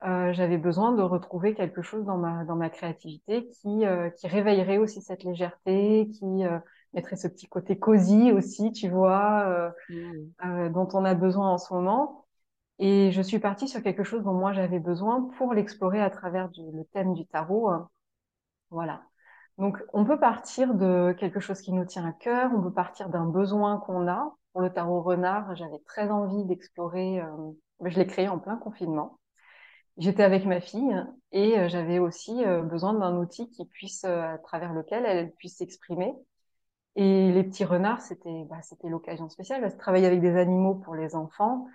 j'avais 0.00 0.58
besoin 0.58 0.92
de 0.92 1.02
retrouver 1.02 1.54
quelque 1.54 1.82
chose 1.82 2.04
dans 2.06 2.16
ma, 2.16 2.44
dans 2.44 2.56
ma 2.56 2.70
créativité 2.70 3.46
qui, 3.48 3.84
qui 4.16 4.26
réveillerait 4.26 4.78
aussi 4.78 5.02
cette 5.02 5.22
légèreté, 5.22 6.08
qui 6.18 6.44
mettrait 6.94 7.16
ce 7.16 7.28
petit 7.28 7.48
côté 7.48 7.78
cosy 7.78 8.32
aussi, 8.32 8.72
tu 8.72 8.88
vois, 8.88 9.44
euh, 9.46 9.70
mmh. 9.90 10.12
euh, 10.44 10.68
dont 10.70 10.88
on 10.92 11.04
a 11.04 11.14
besoin 11.14 11.50
en 11.50 11.58
ce 11.58 11.72
moment. 11.72 12.24
Et 12.78 13.10
je 13.10 13.22
suis 13.22 13.38
partie 13.38 13.68
sur 13.68 13.82
quelque 13.82 14.04
chose 14.04 14.22
dont 14.22 14.34
moi 14.34 14.52
j'avais 14.52 14.78
besoin 14.78 15.28
pour 15.36 15.52
l'explorer 15.52 16.00
à 16.00 16.10
travers 16.10 16.48
du, 16.48 16.62
le 16.72 16.84
thème 16.92 17.14
du 17.14 17.26
tarot. 17.26 17.70
Voilà. 18.70 19.02
Donc 19.58 19.82
on 19.92 20.04
peut 20.04 20.18
partir 20.18 20.74
de 20.74 21.14
quelque 21.18 21.40
chose 21.40 21.60
qui 21.60 21.72
nous 21.72 21.84
tient 21.84 22.06
à 22.06 22.12
cœur, 22.12 22.52
on 22.56 22.62
peut 22.62 22.72
partir 22.72 23.08
d'un 23.08 23.26
besoin 23.26 23.78
qu'on 23.78 24.06
a. 24.08 24.34
Pour 24.52 24.62
le 24.62 24.72
tarot 24.72 25.02
renard, 25.02 25.54
j'avais 25.56 25.80
très 25.86 26.10
envie 26.10 26.44
d'explorer. 26.44 27.20
Euh, 27.20 27.52
je 27.84 27.98
l'ai 27.98 28.06
créé 28.06 28.28
en 28.28 28.38
plein 28.38 28.56
confinement. 28.56 29.18
J'étais 29.98 30.22
avec 30.22 30.46
ma 30.46 30.60
fille 30.60 31.04
et 31.32 31.58
euh, 31.58 31.68
j'avais 31.68 31.98
aussi 31.98 32.44
euh, 32.44 32.62
besoin 32.62 32.94
d'un 32.94 33.16
outil 33.16 33.50
qui 33.50 33.66
puisse, 33.66 34.04
à 34.04 34.38
travers 34.38 34.72
lequel 34.72 35.04
elle 35.04 35.32
puisse 35.34 35.58
s'exprimer 35.58 36.14
et 36.98 37.30
les 37.30 37.44
petits 37.44 37.64
renards, 37.64 38.00
c'était 38.00 38.44
bah, 38.50 38.60
c'était 38.62 38.88
l'occasion 38.88 39.28
spéciale. 39.28 39.60
Parce 39.60 39.74
que 39.74 39.78
travailler 39.78 40.06
avec 40.08 40.20
des 40.20 40.36
animaux 40.36 40.74
pour 40.74 40.96
les 40.96 41.14
enfants, 41.14 41.68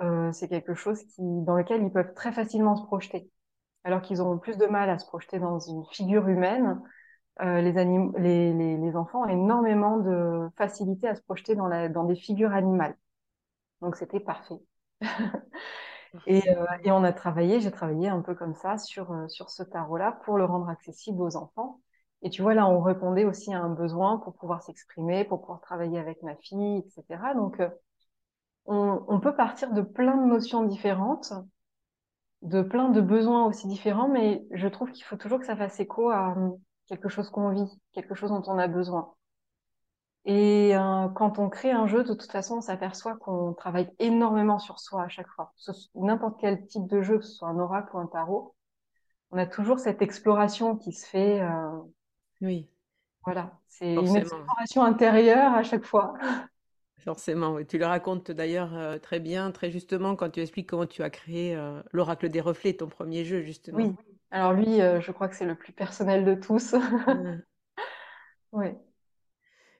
euh, 0.00 0.30
c'est 0.32 0.48
quelque 0.48 0.74
chose 0.74 1.02
qui 1.02 1.20
dans 1.20 1.56
lequel 1.56 1.82
ils 1.82 1.90
peuvent 1.90 2.14
très 2.14 2.30
facilement 2.30 2.76
se 2.76 2.84
projeter. 2.86 3.28
Alors 3.82 4.02
qu'ils 4.02 4.20
auront 4.20 4.38
plus 4.38 4.56
de 4.56 4.66
mal 4.66 4.88
à 4.88 4.98
se 4.98 5.06
projeter 5.06 5.40
dans 5.40 5.58
une 5.58 5.84
figure 5.86 6.28
humaine, 6.28 6.80
euh, 7.40 7.60
les, 7.60 7.72
les, 7.72 8.78
les, 8.78 8.96
enfants 8.96 9.22
ont 9.22 9.28
énormément 9.28 9.98
de 9.98 10.48
facilité 10.56 11.08
à 11.08 11.16
se 11.16 11.22
projeter 11.22 11.56
dans, 11.56 11.66
la, 11.66 11.88
dans 11.88 12.04
des 12.04 12.16
figures 12.16 12.52
animales. 12.52 12.96
Donc 13.80 13.96
c'était 13.96 14.20
parfait. 14.20 14.60
et, 16.26 16.48
euh, 16.50 16.66
et, 16.84 16.92
on 16.92 17.02
a 17.02 17.12
travaillé, 17.12 17.60
j'ai 17.60 17.72
travaillé 17.72 18.08
un 18.08 18.20
peu 18.22 18.34
comme 18.36 18.54
ça 18.54 18.78
sur, 18.78 19.12
sur 19.28 19.50
ce 19.50 19.64
tarot-là 19.64 20.20
pour 20.24 20.38
le 20.38 20.44
rendre 20.44 20.68
accessible 20.68 21.20
aux 21.22 21.36
enfants. 21.36 21.80
Et 22.22 22.30
tu 22.30 22.42
vois, 22.42 22.54
là, 22.54 22.68
on 22.68 22.80
répondait 22.80 23.24
aussi 23.24 23.54
à 23.54 23.60
un 23.60 23.68
besoin 23.68 24.18
pour 24.18 24.34
pouvoir 24.34 24.62
s'exprimer, 24.62 25.24
pour 25.24 25.40
pouvoir 25.40 25.60
travailler 25.60 25.98
avec 25.98 26.22
ma 26.22 26.34
fille, 26.36 26.78
etc. 26.78 27.34
Donc, 27.34 27.60
euh, 27.60 27.68
on, 28.66 29.20
peut 29.20 29.34
partir 29.34 29.72
de 29.72 29.82
plein 29.82 30.16
de 30.16 30.26
notions 30.26 30.64
différentes, 30.64 31.32
de 32.42 32.62
plein 32.62 32.88
de 32.90 33.00
besoins 33.00 33.46
aussi 33.46 33.68
différents, 33.68 34.08
mais 34.08 34.46
je 34.50 34.68
trouve 34.68 34.90
qu'il 34.92 35.04
faut 35.04 35.16
toujours 35.16 35.38
que 35.38 35.46
ça 35.46 35.56
fasse 35.56 35.78
écho 35.80 36.10
à 36.10 36.36
euh, 36.36 36.50
quelque 36.88 37.08
chose 37.08 37.30
qu'on 37.30 37.50
vit, 37.50 37.80
quelque 37.92 38.14
chose 38.14 38.30
dont 38.30 38.42
on 38.46 38.58
a 38.58 38.66
besoin. 38.66 39.14
Et 40.24 40.76
euh, 40.76 41.08
quand 41.08 41.38
on 41.38 41.48
crée 41.48 41.70
un 41.70 41.86
jeu, 41.86 42.02
de 42.02 42.12
toute 42.14 42.30
façon, 42.30 42.56
on 42.56 42.60
s'aperçoit 42.60 43.16
qu'on 43.16 43.54
travaille 43.54 43.90
énormément 43.98 44.58
sur 44.58 44.80
soi 44.80 45.04
à 45.04 45.08
chaque 45.08 45.28
fois. 45.28 45.54
N'importe 45.94 46.38
quel 46.40 46.66
type 46.66 46.86
de 46.88 47.00
jeu, 47.00 47.18
que 47.18 47.24
ce 47.24 47.32
soit 47.32 47.48
un 47.48 47.58
oracle 47.58 47.94
ou 47.94 47.98
un 48.00 48.06
tarot, 48.06 48.54
on 49.30 49.38
a 49.38 49.46
toujours 49.46 49.78
cette 49.78 50.02
exploration 50.02 50.76
qui 50.76 50.92
se 50.92 51.06
fait 51.06 51.40
oui. 52.40 52.68
Voilà, 53.24 53.58
c'est 53.68 53.94
une 53.94 54.16
exploration 54.16 54.82
intérieure 54.82 55.52
à 55.52 55.62
chaque 55.62 55.84
fois. 55.84 56.14
Forcément, 56.98 57.54
oui. 57.54 57.66
Tu 57.66 57.78
le 57.78 57.86
racontes 57.86 58.30
d'ailleurs 58.30 58.74
euh, 58.74 58.98
très 58.98 59.20
bien, 59.20 59.50
très 59.50 59.70
justement, 59.70 60.16
quand 60.16 60.30
tu 60.30 60.40
expliques 60.40 60.68
comment 60.68 60.86
tu 60.86 61.02
as 61.02 61.10
créé 61.10 61.54
euh, 61.54 61.80
l'Oracle 61.92 62.28
des 62.28 62.40
Reflets, 62.40 62.74
ton 62.74 62.88
premier 62.88 63.24
jeu, 63.24 63.42
justement. 63.42 63.78
Oui, 63.78 63.94
alors 64.30 64.52
lui, 64.52 64.80
euh, 64.80 65.00
je 65.00 65.12
crois 65.12 65.28
que 65.28 65.36
c'est 65.36 65.46
le 65.46 65.54
plus 65.54 65.72
personnel 65.72 66.24
de 66.24 66.34
tous. 66.34 66.74
oui. 68.52 68.66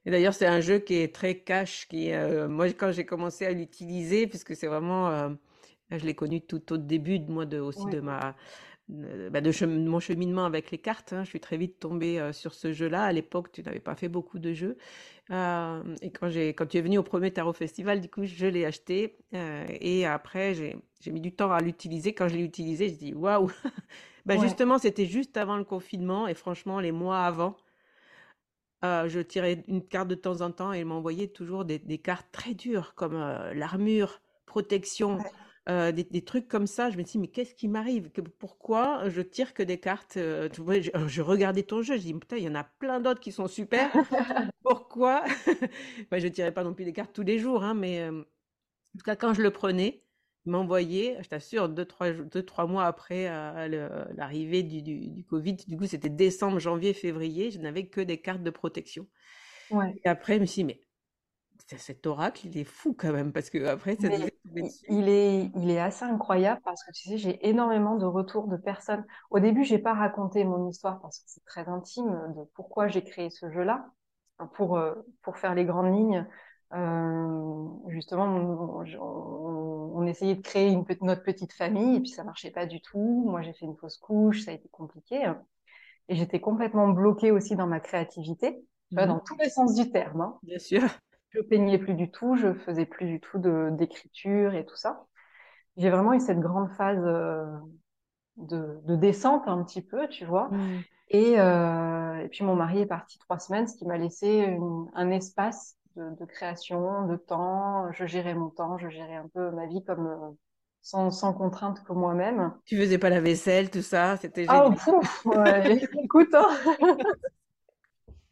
Et 0.04 0.10
d'ailleurs, 0.10 0.32
c'est 0.32 0.46
un 0.46 0.60
jeu 0.60 0.78
qui 0.78 0.94
est 0.94 1.14
très 1.14 1.40
cash, 1.40 1.86
qui, 1.86 2.12
moi, 2.48 2.66
quand 2.68 2.92
j'ai 2.92 3.04
commencé 3.04 3.44
à 3.44 3.50
l'utiliser, 3.50 4.26
puisque 4.26 4.56
c'est 4.56 4.68
vraiment, 4.68 5.36
je 5.90 6.06
l'ai 6.06 6.14
connu 6.14 6.40
tout 6.40 6.72
au 6.72 6.78
début, 6.78 7.18
moi, 7.18 7.44
de, 7.44 7.58
aussi 7.58 7.84
de 7.86 8.00
ma 8.00 8.34
bah, 8.88 9.42
de, 9.42 9.66
mon 9.66 10.00
cheminement 10.00 10.46
avec 10.46 10.70
les 10.70 10.78
cartes. 10.78 11.12
Hein. 11.12 11.22
Je 11.24 11.28
suis 11.28 11.40
très 11.40 11.58
vite 11.58 11.78
tombée 11.78 12.18
euh, 12.18 12.32
sur 12.32 12.54
ce 12.54 12.72
jeu-là. 12.72 13.04
À 13.04 13.12
l'époque, 13.12 13.52
tu 13.52 13.62
n'avais 13.62 13.80
pas 13.80 13.94
fait 13.94 14.08
beaucoup 14.08 14.38
de 14.38 14.54
jeux. 14.54 14.78
Euh, 15.30 15.82
et 16.00 16.10
quand, 16.10 16.28
quand 16.28 16.66
tu 16.66 16.78
es 16.78 16.80
venu 16.80 16.96
au 16.96 17.02
premier 17.02 17.30
Tarot 17.30 17.52
Festival, 17.52 18.00
du 18.00 18.08
coup, 18.08 18.24
je 18.24 18.46
l'ai 18.46 18.64
acheté. 18.64 19.18
Euh, 19.34 19.66
et 19.68 20.06
après, 20.06 20.54
j'ai 20.54 21.10
mis 21.10 21.20
du 21.20 21.32
temps 21.32 21.52
à 21.52 21.60
l'utiliser. 21.60 22.14
Quand 22.14 22.28
je 22.28 22.36
l'ai 22.36 22.44
utilisé, 22.44 22.88
je 22.88 22.94
dis 22.94 23.12
waouh 23.12 23.50
bah, 24.26 24.38
Justement, 24.38 24.78
c'était 24.78 25.06
juste 25.06 25.36
avant 25.36 25.58
le 25.58 25.64
confinement. 25.64 26.26
Et 26.26 26.34
franchement, 26.34 26.80
les 26.80 26.92
mois 26.92 27.20
avant, 27.20 27.58
je 28.82 29.20
tirais 29.20 29.64
une 29.68 29.86
carte 29.86 30.08
de 30.08 30.14
temps 30.14 30.40
en 30.40 30.50
temps 30.50 30.72
et 30.72 30.80
il 30.80 30.86
m'envoyait 30.86 31.28
toujours 31.28 31.66
des, 31.66 31.78
des, 31.78 31.98
cartes 31.98 32.28
très 32.32 32.54
dures, 32.54 32.94
comme 32.94 33.18
l'armure, 33.52 34.22
protection. 34.46 35.18
Euh, 35.70 35.92
des, 35.92 36.22
trucs 36.22 36.48
comme 36.48 36.66
ça. 36.66 36.88
Je 36.88 36.96
me 36.96 37.02
dis, 37.02 37.18
mais 37.18 37.28
qu'est-ce 37.28 37.54
qui 37.54 37.68
m'arrive? 37.68 38.10
Pourquoi 38.38 39.08
je 39.10 39.20
tire 39.20 39.52
que 39.52 39.62
des 39.62 39.78
cartes 39.78 40.16
euh, 40.16 40.48
tu 40.48 40.62
vois, 40.62 40.80
je, 40.80 41.20
regardais 41.20 41.62
ton 41.62 41.82
jeu, 41.82 41.96
je 41.96 42.02
dis, 42.02 42.14
putain, 42.14 42.38
il 42.38 42.44
y 42.44 42.48
en 42.48 42.54
a 42.54 42.64
plein 42.64 43.00
d'autres 43.00 43.20
qui 43.20 43.32
sont 43.32 43.48
super. 43.48 43.90
Pourquoi? 44.62 45.24
Bah, 46.10 46.18
Je 46.18 46.26
ne 46.26 46.32
tirais 46.32 46.52
pas 46.52 46.64
non 46.64 46.72
plus 46.72 46.84
des 46.86 46.94
cartes 46.94 47.12
tous 47.12 47.22
les 47.22 47.38
jours, 47.38 47.64
hein, 47.64 47.74
mais 47.74 48.00
euh, 48.00 48.20
en 48.20 48.98
tout 48.98 49.04
cas, 49.04 49.14
quand 49.14 49.34
je 49.34 49.42
le 49.42 49.50
prenais, 49.50 50.02
il 50.46 50.52
m'envoyait, 50.52 51.18
je 51.22 51.28
t'assure, 51.28 51.68
deux 51.68 51.84
trois, 51.84 52.12
deux, 52.12 52.42
trois 52.42 52.66
mois 52.66 52.86
après 52.86 53.26
l'arrivée 54.16 54.62
du, 54.62 54.80
du, 54.80 55.24
Covid, 55.24 55.56
du 55.66 55.76
coup, 55.76 55.86
c'était 55.86 56.08
décembre, 56.08 56.58
janvier, 56.58 56.94
février, 56.94 57.50
je 57.50 57.58
n'avais 57.58 57.86
que 57.86 58.00
des 58.00 58.18
cartes 58.18 58.42
de 58.42 58.50
protection. 58.50 59.06
Et 59.70 60.08
après, 60.08 60.36
je 60.36 60.40
me 60.40 60.46
suis 60.46 60.62
dit, 60.62 60.64
mais 60.64 60.80
cet 61.66 62.06
oracle, 62.06 62.46
il 62.46 62.58
est 62.58 62.64
fou 62.64 62.94
quand 62.96 63.12
même, 63.12 63.32
parce 63.32 63.50
que 63.50 63.66
après, 63.66 63.96
ça 63.96 64.08
il 64.88 65.08
est, 65.08 65.50
il 65.54 65.70
est 65.70 65.80
assez 65.80 66.04
incroyable 66.04 66.60
parce 66.64 66.82
que 66.84 66.92
tu 66.92 67.08
sais, 67.08 67.18
j'ai 67.18 67.48
énormément 67.48 67.96
de 67.96 68.06
retours 68.06 68.48
de 68.48 68.56
personnes. 68.56 69.04
Au 69.30 69.38
début, 69.38 69.64
j'ai 69.64 69.78
pas 69.78 69.94
raconté 69.94 70.44
mon 70.44 70.68
histoire 70.68 71.00
parce 71.00 71.18
que 71.18 71.24
c'est 71.26 71.44
très 71.44 71.68
intime 71.68 72.34
de 72.36 72.44
pourquoi 72.54 72.88
j'ai 72.88 73.04
créé 73.04 73.30
ce 73.30 73.50
jeu-là. 73.50 73.86
pour, 74.54 74.80
pour 75.22 75.38
faire 75.38 75.54
les 75.54 75.64
grandes 75.64 75.94
lignes, 75.94 76.26
justement, 77.88 78.26
on, 79.94 80.06
essayait 80.06 80.36
de 80.36 80.42
créer 80.42 80.70
une, 80.70 80.84
notre 81.02 81.22
petite 81.22 81.52
famille 81.52 81.96
et 81.96 82.00
puis 82.00 82.08
ça 82.08 82.24
marchait 82.24 82.50
pas 82.50 82.66
du 82.66 82.80
tout. 82.80 83.24
Moi, 83.26 83.42
j'ai 83.42 83.52
fait 83.52 83.66
une 83.66 83.76
fausse 83.76 83.98
couche, 83.98 84.44
ça 84.44 84.52
a 84.52 84.54
été 84.54 84.68
compliqué. 84.68 85.32
Et 86.08 86.14
j'étais 86.14 86.40
complètement 86.40 86.88
bloquée 86.88 87.30
aussi 87.30 87.56
dans 87.56 87.66
ma 87.66 87.80
créativité, 87.80 88.64
mmh. 88.92 89.06
dans 89.06 89.20
tous 89.20 89.36
les 89.36 89.50
sens 89.50 89.74
du 89.74 89.90
terme. 89.90 90.22
Hein. 90.22 90.38
Bien 90.42 90.58
sûr. 90.58 90.82
Je 91.30 91.40
peignais 91.40 91.78
plus 91.78 91.94
du 91.94 92.10
tout, 92.10 92.36
je 92.36 92.54
faisais 92.54 92.86
plus 92.86 93.06
du 93.06 93.20
tout 93.20 93.38
d'écriture 93.38 94.54
et 94.54 94.64
tout 94.64 94.76
ça. 94.76 95.04
J'ai 95.76 95.90
vraiment 95.90 96.14
eu 96.14 96.20
cette 96.20 96.40
grande 96.40 96.70
phase 96.72 97.02
de, 98.36 98.80
de, 98.84 98.96
descente 98.96 99.46
un 99.46 99.62
petit 99.62 99.82
peu, 99.82 100.08
tu 100.08 100.24
vois. 100.24 100.48
Mmh. 100.48 100.82
Et, 101.10 101.40
euh, 101.40 102.18
et, 102.24 102.28
puis 102.28 102.44
mon 102.44 102.54
mari 102.54 102.80
est 102.80 102.86
parti 102.86 103.18
trois 103.18 103.38
semaines, 103.38 103.66
ce 103.66 103.76
qui 103.76 103.86
m'a 103.86 103.98
laissé 103.98 104.58
un 104.94 105.10
espace 105.10 105.76
de, 105.96 106.10
de, 106.18 106.24
création, 106.24 107.06
de 107.06 107.16
temps. 107.16 107.90
Je 107.92 108.06
gérais 108.06 108.34
mon 108.34 108.50
temps, 108.50 108.78
je 108.78 108.88
gérais 108.88 109.16
un 109.16 109.28
peu 109.32 109.50
ma 109.50 109.66
vie 109.66 109.84
comme 109.84 110.06
euh, 110.06 110.30
sans, 110.82 111.10
sans 111.10 111.32
contrainte 111.32 111.82
que 111.84 111.92
moi-même. 111.92 112.52
Tu 112.64 112.76
faisais 112.76 112.98
pas 112.98 113.10
la 113.10 113.20
vaisselle, 113.20 113.70
tout 113.70 113.82
ça, 113.82 114.16
c'était 114.16 114.46
ah, 114.48 114.64
génial. 114.64 114.78
Oh, 114.86 115.00
pouf, 115.00 115.26
ouais. 115.26 115.80
écoute, 116.02 116.34
hein. 116.34 116.48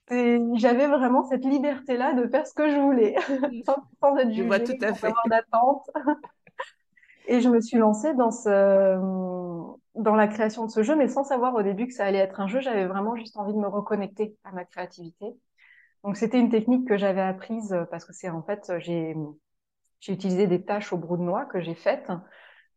j'avais 0.09 0.87
vraiment 0.87 1.25
cette 1.25 1.45
liberté-là 1.45 2.15
de 2.15 2.29
faire 2.29 2.47
ce 2.47 2.55
que 2.55 2.69
je 2.71 2.77
voulais, 2.77 3.17
sans, 3.67 3.77
sans 4.01 4.17
être 4.17 4.33
jugée, 4.33 4.65
tout 4.65 4.85
à 4.85 4.95
fait. 4.95 5.09
avoir 5.09 5.29
d'attente. 5.29 5.91
Et 7.29 7.41
je 7.41 7.49
me 7.49 7.61
suis 7.61 7.77
lancée 7.79 8.15
dans, 8.15 8.31
ce, 8.31 8.97
dans 9.97 10.15
la 10.15 10.29
création 10.29 10.65
de 10.67 10.71
ce 10.71 10.85
jeu, 10.85 10.95
mais 10.95 11.09
sans 11.09 11.25
savoir 11.25 11.55
au 11.57 11.63
début 11.63 11.89
que 11.89 11.93
ça 11.93 12.05
allait 12.05 12.19
être 12.19 12.39
un 12.39 12.47
jeu. 12.47 12.61
J'avais 12.61 12.87
vraiment 12.87 13.17
juste 13.17 13.37
envie 13.37 13.53
de 13.53 13.59
me 13.59 13.67
reconnecter 13.67 14.37
à 14.45 14.53
ma 14.53 14.65
créativité. 14.65 15.27
Donc 16.05 16.17
c'était 16.17 16.39
une 16.39 16.51
technique 16.51 16.87
que 16.87 16.97
j'avais 16.97 17.21
apprise 17.21 17.77
parce 17.91 18.05
que 18.05 18.13
c'est 18.13 18.29
en 18.29 18.43
fait, 18.43 18.73
j'ai 18.79 19.17
j'ai 20.01 20.13
utilisé 20.13 20.47
des 20.47 20.63
tâches 20.63 20.93
au 20.93 20.99
brou 20.99 21.17
de 21.17 21.23
noix 21.23 21.47
que 21.47 21.61
j'ai 21.61 21.75
faites. 21.75 22.11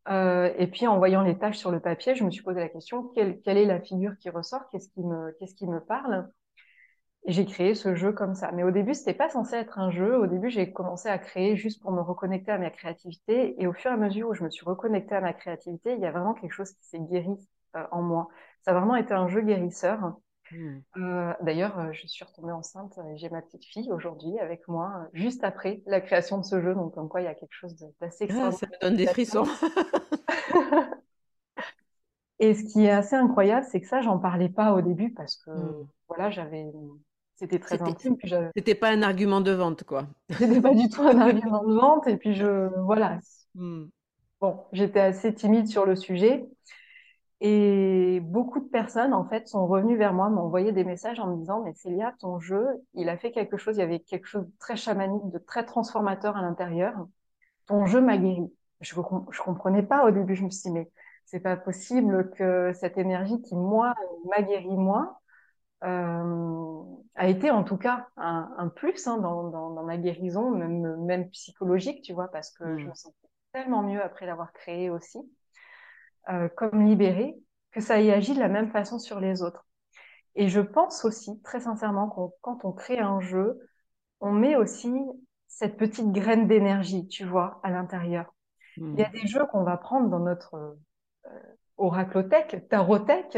Euh, 0.08 0.52
et 0.58 0.68
puis 0.68 0.88
en 0.88 0.98
voyant 0.98 1.22
les 1.22 1.38
tâches 1.38 1.58
sur 1.58 1.72
le 1.72 1.80
papier, 1.80 2.16
je 2.16 2.24
me 2.24 2.32
suis 2.32 2.42
posé 2.42 2.60
la 2.60 2.70
question 2.70 3.04
quelle, 3.14 3.42
quelle 3.42 3.58
est 3.58 3.66
la 3.66 3.80
figure 3.80 4.18
qui 4.20 4.30
ressort? 4.30 4.68
Qu'est-ce 4.72 4.90
qui 4.90 5.04
me 5.04 5.36
qu'est-ce 5.40 5.54
qui 5.54 5.68
me 5.68 5.80
parle? 5.80 6.28
J'ai 7.26 7.46
créé 7.46 7.76
ce 7.76 7.96
jeu 7.96 8.12
comme 8.12 8.34
ça. 8.34 8.52
Mais 8.52 8.64
au 8.64 8.72
début, 8.72 8.94
c'était 8.94 9.14
pas 9.14 9.30
censé 9.30 9.56
être 9.56 9.78
un 9.78 9.92
jeu. 9.92 10.18
Au 10.18 10.28
début, 10.28 10.50
j'ai 10.50 10.72
commencé 10.72 11.10
à 11.10 11.18
créer 11.18 11.56
juste 11.56 11.82
pour 11.82 11.92
me 11.92 12.02
reconnecter 12.02 12.52
à 12.52 12.58
ma 12.58 12.70
créativité. 12.70 13.62
Et 13.62 13.68
au 13.68 13.74
fur 13.74 13.92
et 13.92 13.94
à 13.94 13.98
mesure 13.98 14.30
où 14.30 14.34
je 14.34 14.44
me 14.44 14.50
suis 14.50 14.66
reconnectée 14.66 15.16
à 15.16 15.22
ma 15.22 15.34
créativité, 15.34 15.94
il 15.94 16.00
y 16.00 16.06
a 16.06 16.12
vraiment 16.12 16.34
quelque 16.34 16.54
chose 16.54 16.72
qui 16.72 16.86
s'est 16.86 17.00
guéri 17.00 17.36
euh, 17.76 17.84
en 17.92 18.02
moi. 18.02 18.30
Ça 18.62 18.72
a 18.72 18.74
vraiment 18.74 18.96
été 18.96 19.14
un 19.14 19.28
jeu 19.28 19.42
guérisseur. 19.42 20.14
Hmm. 20.52 20.80
Euh, 20.98 21.34
D'ailleurs, 21.42 21.78
euh, 21.78 21.92
je 21.92 22.08
suis 22.08 22.26
retombée 22.26 22.52
enceinte 22.52 22.98
et 22.98 23.18
j'ai 23.18 23.30
ma 23.30 23.42
petite 23.42 23.66
fille 23.66 23.92
aujourd'hui 23.92 24.40
avec 24.40 24.68
moi, 24.68 25.08
juste 25.14 25.44
après 25.44 25.84
la 25.86 26.02
création 26.02 26.40
de 26.40 26.44
ce 26.44 26.60
jeu. 26.62 26.74
Donc, 26.74 26.96
comme 26.96 27.10
quoi, 27.10 27.22
il 27.22 27.26
y 27.26 27.28
a 27.28 27.36
quelque 27.36 27.54
chose 27.54 27.76
d'assez 28.02 28.28
ah, 28.32 28.52
Ça 28.52 28.66
me 28.66 28.82
donne 28.82 28.96
des 28.96 29.06
frissons. 29.06 29.44
et 32.40 32.56
ce 32.56 32.64
qui 32.64 32.86
est 32.86 32.92
assez 32.92 33.16
incroyable, 33.16 33.68
c'est 33.70 33.82
que 33.82 33.88
ça, 33.88 34.02
j'en 34.02 34.18
parlais 34.18 34.50
pas 34.50 34.74
au 34.74 34.82
début 34.82 35.14
parce 35.14 35.36
que, 35.36 35.52
hmm. 35.52 35.88
voilà, 36.08 36.32
j'avais 36.32 36.72
c'était 37.40 37.60
très 37.60 37.82
intime. 37.82 38.18
C'était 38.54 38.76
pas 38.76 38.90
un 38.90 39.02
argument 39.02 39.40
de 39.40 39.52
vente, 39.52 39.86
quoi. 39.86 40.08
C'était 40.30 40.60
pas 40.60 40.76
du 40.76 40.90
tout 40.90 41.02
un 41.04 41.18
argument 41.22 41.64
de 41.64 41.74
vente. 41.74 42.06
Et 42.08 42.18
puis, 42.18 42.36
je, 42.36 42.68
voilà. 42.84 43.20
Hmm. 43.56 43.86
Bon, 44.42 44.66
j'étais 44.74 45.00
assez 45.00 45.34
timide 45.34 45.68
sur 45.68 45.86
le 45.86 45.96
sujet. 45.96 46.46
Et 47.40 48.20
beaucoup 48.24 48.60
de 48.60 48.68
personnes, 48.68 49.14
en 49.14 49.24
fait, 49.24 49.48
sont 49.48 49.66
revenues 49.68 49.96
vers 49.96 50.14
moi, 50.14 50.30
m'ont 50.30 50.42
envoyé 50.42 50.74
des 50.74 50.84
messages 50.84 51.22
en 51.22 51.28
me 51.28 51.38
disant, 51.38 51.64
mais 51.64 51.74
Célia, 51.76 52.14
ton 52.20 52.42
jeu, 52.42 52.68
il 52.94 53.08
a 53.08 53.18
fait 53.18 53.32
quelque 53.32 53.56
chose, 53.56 53.78
il 53.78 53.80
y 53.80 53.84
avait 53.84 54.02
quelque 54.02 54.28
chose 54.28 54.46
de 54.46 54.52
très 54.60 54.76
chamanique, 54.76 55.32
de 55.32 55.38
très 55.38 55.66
transformateur 55.66 56.36
à 56.36 56.42
l'intérieur. 56.42 57.08
Ton 57.68 57.86
jeu 57.86 58.02
m'a 58.02 58.18
guéri. 58.18 58.52
Je, 58.82 58.94
je 58.96 59.42
comprenais 59.42 59.84
pas 59.84 60.06
au 60.06 60.12
début, 60.12 60.36
je 60.36 60.44
me 60.44 60.50
suis 60.50 60.64
dit, 60.64 60.72
mais 60.72 60.92
c'est 61.24 61.40
pas 61.40 61.56
possible 61.56 62.32
que 62.32 62.74
cette 62.74 62.98
énergie 62.98 63.42
qui, 63.44 63.56
moi, 63.56 63.96
m'a 64.30 64.42
guéri, 64.42 64.76
moi, 64.76 65.22
euh, 65.84 66.84
a 67.16 67.28
été 67.28 67.52
en 67.52 67.64
tout 67.64 67.78
cas 67.78 68.08
un, 68.18 68.54
un 68.58 68.68
plus 68.68 69.08
hein, 69.08 69.18
dans, 69.18 69.50
dans, 69.50 69.72
dans, 69.72 69.84
ma 69.84 69.98
guérison, 69.98 70.52
même, 70.52 70.98
même 71.06 71.30
psychologique, 71.30 72.02
tu 72.02 72.14
vois, 72.14 72.30
parce 72.30 72.52
que 72.52 72.78
je 72.78 72.86
mm. 72.86 72.90
me 72.90 72.94
sentais 72.94 73.30
tellement 73.54 73.84
mieux 73.84 74.02
après 74.02 74.26
l'avoir 74.26 74.54
créé 74.54 74.90
aussi, 74.90 75.20
euh, 76.30 76.50
comme 76.50 76.86
libérée, 76.86 77.36
que 77.72 77.82
ça 77.82 78.00
y 78.02 78.12
agit 78.12 78.34
de 78.34 78.40
la 78.40 78.50
même 78.50 78.72
façon 78.72 79.00
sur 79.00 79.20
les 79.20 79.42
autres. 79.42 79.66
Et 80.36 80.48
je 80.48 80.62
pense 80.62 81.06
aussi, 81.06 81.42
très 81.42 81.62
sincèrement, 81.62 82.10
qu'on 82.10 82.34
quand 82.42 82.66
on 82.66 82.72
crée 82.72 83.00
un 83.00 83.20
jeu, 83.20 83.60
on 84.20 84.32
met 84.32 84.56
aussi 84.56 84.94
cette 85.48 85.78
petite 85.78 86.12
graine 86.12 86.48
d'énergie, 86.48 87.08
tu 87.08 87.26
vois, 87.26 87.60
à 87.64 87.72
l'intérieur. 87.72 88.34
Il 88.78 88.98
y 88.98 89.04
a 89.04 89.10
mm. 89.10 89.14
des 89.14 89.28
jeux 89.28 89.46
qu'on 89.48 89.64
va 89.64 89.78
prendre 89.78 90.10
dans 90.10 90.20
notre 90.20 90.56
euh, 90.56 91.56
oraclothèque, 91.78 92.68
tarothèque, 92.70 93.38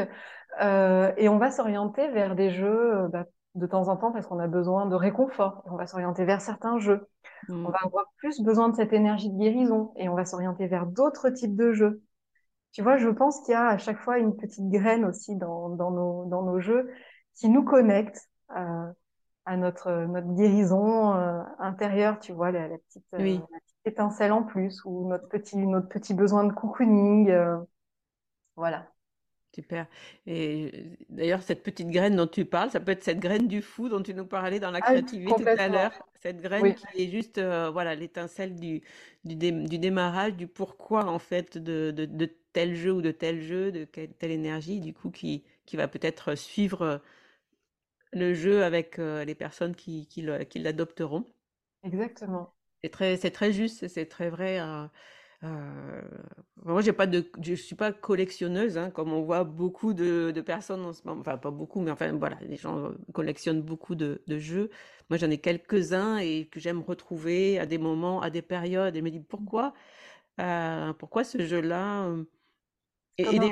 euh, 0.60 1.14
et 1.18 1.30
on 1.30 1.38
va 1.38 1.52
s'orienter 1.52 2.10
vers 2.10 2.36
des 2.36 2.52
jeux 2.52 2.96
euh, 2.96 3.08
bah, 3.08 3.26
de 3.56 3.66
temps 3.66 3.88
en 3.88 3.98
temps 3.98 4.12
parce 4.12 4.28
qu'on 4.28 4.40
a 4.40 4.48
besoin 4.48 4.86
de 4.86 4.96
réconfort. 4.96 5.64
on 5.66 5.76
va 5.76 5.88
s'orienter 5.88 6.26
vers 6.26 6.42
certains 6.42 6.78
jeux. 6.80 7.08
On 7.50 7.70
va 7.70 7.80
avoir 7.84 8.06
plus 8.18 8.42
besoin 8.42 8.70
de 8.70 8.76
cette 8.76 8.94
énergie 8.94 9.30
de 9.30 9.38
guérison 9.38 9.94
et 9.98 10.10
on 10.10 10.16
va 10.16 10.26
s'orienter 10.26 10.68
vers 10.68 10.86
d'autres 10.86 11.30
types 11.30 11.56
de 11.56 11.72
jeux. 11.72 12.02
Tu 12.72 12.82
vois, 12.82 12.98
je 12.98 13.10
pense 13.10 13.42
qu'il 13.42 13.54
y 13.54 13.56
a 13.56 13.68
à 13.68 13.78
chaque 13.78 13.98
fois 13.98 14.20
une 14.20 14.38
petite 14.38 14.70
graine 14.70 15.04
aussi 15.06 15.36
dans, 15.36 15.70
dans, 15.70 15.92
nos, 15.92 16.26
dans 16.26 16.44
nos 16.44 16.60
jeux 16.60 16.90
qui 17.36 17.50
nous 17.50 17.64
connecte 17.64 18.30
à, 18.50 18.62
euh, 18.62 18.92
à 19.46 19.58
notre, 19.58 19.92
notre 20.06 20.34
guérison 20.34 21.16
euh, 21.16 21.42
intérieure, 21.60 22.20
tu 22.20 22.32
vois, 22.32 22.52
la, 22.52 22.70
petite, 22.70 23.06
la, 23.12 23.20
petite, 23.20 23.46
étincelle 23.86 24.32
en 24.32 24.44
plus 24.44 24.86
ou 24.86 25.10
notre 25.10 25.28
petit, 25.28 25.58
notre 25.58 25.90
petit 25.90 26.14
besoin 26.14 26.44
de 26.44 26.54
cocooning. 26.54 27.36
voilà. 28.56 28.91
Super. 29.54 29.88
Et 30.28 30.72
d'ailleurs, 31.10 31.44
cette 31.44 31.62
petite 31.62 31.90
graine 31.90 32.16
dont 32.16 32.28
tu 32.28 32.46
parles, 32.46 32.70
ça 32.72 32.80
peut 32.80 32.92
être 32.92 33.04
cette 33.04 33.20
graine 33.20 33.48
du 33.48 33.62
fou 33.62 33.90
dont 33.90 34.02
tu 34.02 34.14
nous 34.14 34.26
parlais 34.26 34.62
dans 34.62 34.72
la 34.72 34.80
ah, 34.82 34.92
créativité 34.92 35.44
tout 35.44 35.48
à 35.48 35.68
l'heure. 35.68 35.92
Cette 36.22 36.40
graine 36.40 36.74
qui 36.74 37.04
est 37.04 37.10
juste, 37.10 37.38
euh, 37.38 37.70
voilà, 37.70 37.94
l'étincelle 37.94 38.56
du, 38.56 38.82
du, 39.26 39.36
du, 39.36 39.78
démarrage, 39.78 40.36
du 40.36 40.48
pourquoi 40.48 41.06
en 41.06 41.20
fait 41.20 41.58
de, 41.58 41.92
de, 41.92 42.06
de, 42.06 42.30
tel 42.54 42.76
jeu 42.76 42.94
ou 42.94 43.02
de 43.02 43.12
tel 43.12 43.42
jeu, 43.42 43.74
de 43.74 43.84
telle 43.84 44.32
énergie, 44.32 44.80
du 44.80 44.94
coup, 44.94 45.10
qui, 45.10 45.44
qui 45.66 45.76
va 45.76 45.90
peut-être 45.90 46.36
suivre 46.36 47.02
le 48.14 48.34
jeu 48.34 48.64
avec 48.64 49.00
euh, 49.00 49.26
les 49.26 49.36
personnes 49.36 49.76
qui, 49.76 50.08
qui 50.08 50.22
l'adopteront. 50.22 51.26
Exactement. 51.84 52.54
C'est 52.84 52.90
très, 52.90 53.18
c'est 53.18 53.32
très 53.32 53.52
juste, 53.52 53.88
c'est 53.88 54.06
très 54.06 54.30
vrai. 54.30 54.60
Euh, 54.60 54.86
euh, 55.44 56.02
moi, 56.64 56.82
j'ai 56.82 56.94
pas 56.94 57.08
de, 57.08 57.30
je 57.42 57.54
suis 57.56 57.76
pas 57.76 57.92
collectionneuse, 57.92 58.78
hein, 58.78 58.92
comme 58.92 59.12
on 59.12 59.24
voit 59.24 59.44
beaucoup 59.44 59.94
de, 59.94 60.32
de, 60.32 60.42
personnes 60.42 60.86
en 60.86 60.94
ce 60.94 61.02
moment. 61.06 61.22
Enfin, 61.22 61.38
pas 61.38 61.50
beaucoup, 61.52 61.82
mais 61.82 61.92
enfin, 61.92 62.12
voilà, 62.14 62.38
les 62.42 62.58
gens 62.58 62.92
collectionnent 63.14 63.62
beaucoup 63.62 63.96
de, 63.96 64.22
de 64.28 64.38
jeux. 64.38 64.70
Moi, 65.10 65.18
j'en 65.18 65.30
ai 65.32 65.40
quelques-uns 65.40 66.18
et 66.18 66.48
que 66.52 66.60
j'aime 66.60 66.82
retrouver 66.82 67.58
à 67.60 67.66
des 67.66 67.80
moments, 67.80 68.22
à 68.22 68.30
des 68.30 68.44
périodes. 68.44 68.96
Et 68.96 69.02
me 69.02 69.10
dis 69.10 69.20
pourquoi, 69.20 69.74
euh, 70.40 70.94
pourquoi 70.94 71.24
ce 71.24 71.40
jeu-là 71.46 72.06
euh, 72.06 72.24
et, 73.18 73.24
et 73.24 73.40
des, 73.40 73.52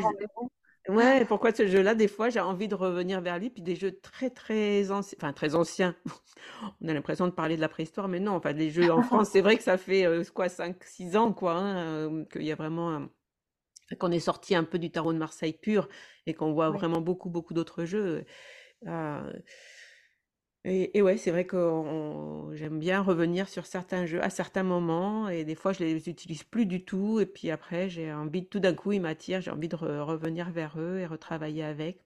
Ouais, 0.90 1.24
pourquoi 1.26 1.54
ce 1.54 1.68
jeu-là, 1.68 1.94
des 1.94 2.08
fois, 2.08 2.30
j'ai 2.30 2.40
envie 2.40 2.68
de 2.68 2.74
revenir 2.74 3.22
vers 3.22 3.38
lui, 3.38 3.52
puis 3.52 3.62
des 3.62 3.76
jeux 3.76 4.00
très, 4.02 4.32
très 4.32 4.90
anciens, 4.90 5.18
enfin, 5.22 5.34
très 5.34 5.54
anciens. 5.54 5.96
On 6.82 6.88
a 6.88 6.94
l'impression 6.94 7.28
de 7.28 7.32
parler 7.32 7.56
de 7.58 7.62
la 7.62 7.70
préhistoire, 7.70 8.08
mais 8.08 8.20
non, 8.20 8.32
enfin, 8.34 8.54
les 8.54 8.72
jeux 8.72 8.92
en 8.92 9.04
France, 9.04 9.30
c'est 9.32 9.42
vrai 9.42 9.56
que 9.56 9.62
ça 9.64 9.78
fait, 9.78 10.06
euh, 10.06 10.24
quoi, 10.34 10.50
5, 10.50 10.84
6 10.84 11.16
ans, 11.16 11.32
quoi, 11.32 11.54
hein, 11.54 11.78
euh, 11.78 12.26
qu'il 12.26 12.42
y 12.42 12.52
a 12.52 12.56
vraiment, 12.56 13.08
qu'on 14.00 14.12
est 14.12 14.20
sorti 14.20 14.56
un 14.56 14.64
peu 14.64 14.80
du 14.80 14.90
tarot 14.90 15.14
de 15.14 15.20
Marseille 15.20 15.54
pur, 15.54 15.90
et 16.26 16.34
qu'on 16.34 16.54
voit 16.54 16.72
vraiment 16.72 17.02
beaucoup, 17.02 17.30
beaucoup 17.30 17.54
d'autres 17.54 17.86
jeux. 17.86 18.26
Euh, 18.88 19.34
et, 20.66 20.98
et 20.98 21.02
ouais, 21.02 21.18
c'est 21.18 21.32
vrai 21.32 21.46
que 21.46 21.58
j'aime 22.54 22.80
bien 22.80 23.02
revenir 23.02 23.48
sur 23.48 23.66
certains 23.66 24.06
jeux 24.06 24.22
à 24.24 24.30
certains 24.30 24.64
moments 24.64 25.30
et 25.30 25.46
des 25.46 25.56
fois 25.56 25.72
je 25.72 25.80
les 25.80 26.10
utilise 26.10 26.44
plus 26.44 26.66
du 26.66 26.84
tout 26.84 27.20
et 27.20 27.26
puis 27.26 27.50
après 27.50 27.90
j'ai 27.90 28.12
envie 28.12 28.42
de, 28.42 28.48
tout 28.48 28.60
d'un 28.60 28.74
coup 28.74 28.92
ils 28.92 29.00
m'attirent, 29.00 29.42
j'ai 29.42 29.52
envie 29.52 29.70
de 29.70 29.76
revenir 29.76 30.50
vers 30.52 30.80
eux 30.80 31.00
et 31.00 31.06
retravailler 31.06 31.64
avec. 31.64 32.04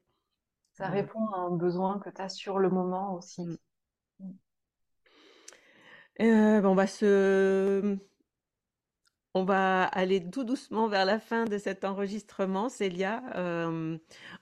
Ça 0.73 0.87
répond 0.87 1.27
à 1.29 1.39
un 1.39 1.51
besoin 1.51 1.99
que 1.99 2.09
tu 2.09 2.21
as 2.21 2.29
sur 2.29 2.59
le 2.59 2.69
moment 2.69 3.15
aussi. 3.15 3.41
Mm. 3.41 3.57
Mm. 4.19 4.31
Euh, 6.21 6.61
bon, 6.61 6.69
on 6.69 6.75
va 6.75 6.87
se 6.87 7.97
on 9.35 9.43
va 9.43 9.83
aller 9.85 10.23
tout 10.23 10.43
doucement 10.43 10.87
vers 10.87 11.05
la 11.05 11.19
fin 11.19 11.45
de 11.45 11.57
cet 11.57 11.85
enregistrement, 11.85 12.69
Célia. 12.69 13.23
Euh, 13.35 13.97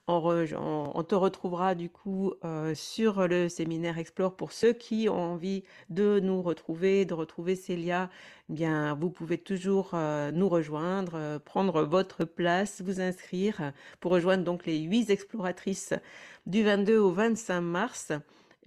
on, 0.08 1.04
te 1.04 1.16
retrouvera 1.16 1.76
du 1.76 1.90
coup 1.90 2.34
euh, 2.44 2.76
sur 2.76 3.28
le 3.28 3.48
séminaire 3.48 3.98
Explore 3.98 4.36
pour 4.36 4.52
ceux 4.52 4.74
qui 4.74 5.08
ont 5.08 5.34
envie 5.34 5.64
de 5.90 6.20
nous 6.20 6.42
retrouver, 6.42 7.06
de 7.06 7.14
retrouver 7.14 7.56
Célia. 7.56 8.10
Eh 8.50 8.54
bien, 8.54 8.94
vous 8.96 9.10
pouvez 9.10 9.38
toujours 9.38 9.92
euh, 9.94 10.32
nous 10.32 10.50
rejoindre, 10.50 11.40
prendre 11.46 11.84
votre 11.84 12.26
place, 12.26 12.82
vous 12.82 13.00
inscrire 13.00 13.72
pour 14.02 14.12
rejoindre 14.12 14.44
donc 14.44 14.66
les 14.66 14.80
huit 14.80 15.10
exploratrices 15.10 15.94
du 16.46 16.64
22 16.64 16.98
au 16.98 17.12
25 17.12 17.62
mars. 17.62 18.12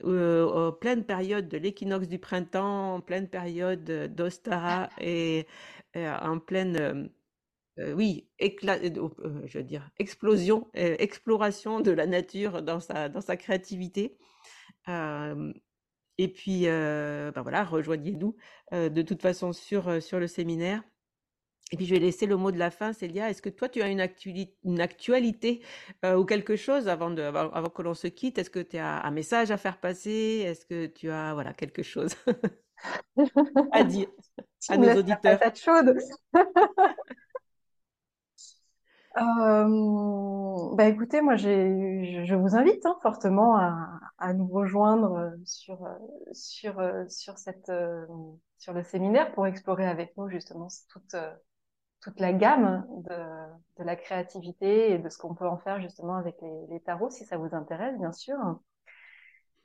En 0.03 0.73
pleine 0.73 1.05
période 1.05 1.49
de 1.49 1.57
l'équinoxe 1.57 2.09
du 2.09 2.19
printemps, 2.19 2.95
en 2.95 3.01
pleine 3.01 3.29
période 3.29 3.85
d'Ostara 4.15 4.89
et, 5.01 5.47
en 5.95 6.39
pleine 6.39 7.11
oui, 7.79 8.29
éclat, 8.39 8.79
je 8.83 9.59
veux 9.59 9.65
dire, 9.65 9.91
explosion, 9.99 10.69
exploration 10.75 11.81
de 11.81 11.91
la 11.91 12.07
nature 12.07 12.63
dans 12.63 12.81
sa, 12.81 13.09
dans 13.09 13.21
sa 13.21 13.37
créativité. 13.37 14.17
et 14.89 16.29
puis, 16.29 16.63
ben 16.65 17.43
voilà, 17.43 17.65
rejoignez-nous 17.65 18.37
de 18.73 19.03
toute 19.03 19.23
façon 19.23 19.53
sur, 19.53 20.03
sur 20.03 20.19
le 20.19 20.27
séminaire. 20.27 20.83
Et 21.73 21.77
puis 21.77 21.87
je 21.87 21.95
vais 21.95 22.01
laisser 22.01 22.27
le 22.27 22.37
mot 22.37 22.53
de 22.53 22.59
la 22.59 22.71
fin, 22.71 22.93
Célia. 22.93 23.31
Est-ce 23.31 23.43
que 23.43 23.49
toi, 23.49 23.69
tu 23.69 23.83
as 23.83 23.89
une, 23.89 24.07
une 24.65 24.81
actualité 24.81 25.63
ou 26.05 26.25
quelque 26.25 26.57
chose 26.57 26.89
avant, 26.89 27.11
de, 27.11 27.23
avant, 27.23 27.69
que 27.69 27.83
l'on 27.83 27.95
se 27.95 28.07
quitte? 28.07 28.39
Est-ce 28.39 28.51
que 28.51 28.61
tu 28.61 28.77
as 28.77 29.05
un 29.05 29.11
message 29.11 29.51
à 29.51 29.57
faire 29.57 29.79
passer? 29.79 30.45
Est-ce 30.47 30.67
que 30.67 30.87
tu 30.87 31.11
as 31.11 31.33
voilà, 31.35 31.53
quelque 31.55 31.83
chose 31.83 32.15
à 33.73 33.85
dire 33.85 34.09
à 34.69 34.77
nos 34.77 34.95
auditeurs? 34.99 35.41
chaude. 35.57 35.97
Euh, 39.17 40.75
bah 40.75 40.89
écoutez, 40.89 41.21
moi 41.21 41.37
je 41.37 42.35
vous 42.35 42.57
invite 42.57 42.85
hein, 42.85 42.99
fortement 43.01 43.57
à, 43.57 44.01
à, 44.19 44.35
nous 44.35 44.49
rejoindre 44.49 45.13
euh, 45.13 45.31
sur 45.45 45.85
euh, 45.85 45.95
sur 46.33 46.83
sur 47.09 47.39
cette 47.39 47.71
sur 48.59 48.73
le 48.73 48.83
séminaire 48.83 49.33
pour 49.33 49.47
explorer 49.47 49.87
avec 49.87 50.17
nous 50.17 50.29
justement 50.29 50.67
toute 50.89 51.15
toute 52.05 52.21
la 52.21 52.33
gamme 52.33 52.85
de, 53.09 53.79
de 53.79 53.85
la 53.85 53.97
créativité 53.97 54.93
et 54.93 54.99
de 54.99 55.09
ce 55.09 55.19
qu'on 55.19 55.35
peut 55.35 55.49
en 55.49 55.57
faire 55.57 55.81
justement 55.81 56.17
avec 56.17 56.37
les, 56.43 56.67
les 56.69 56.81
tarots 56.81 57.11
si 57.11 57.25
ça 57.25 57.39
vous 57.39 57.55
intéresse 57.55 57.99
bien 57.99 58.13
sûr. 58.13 58.37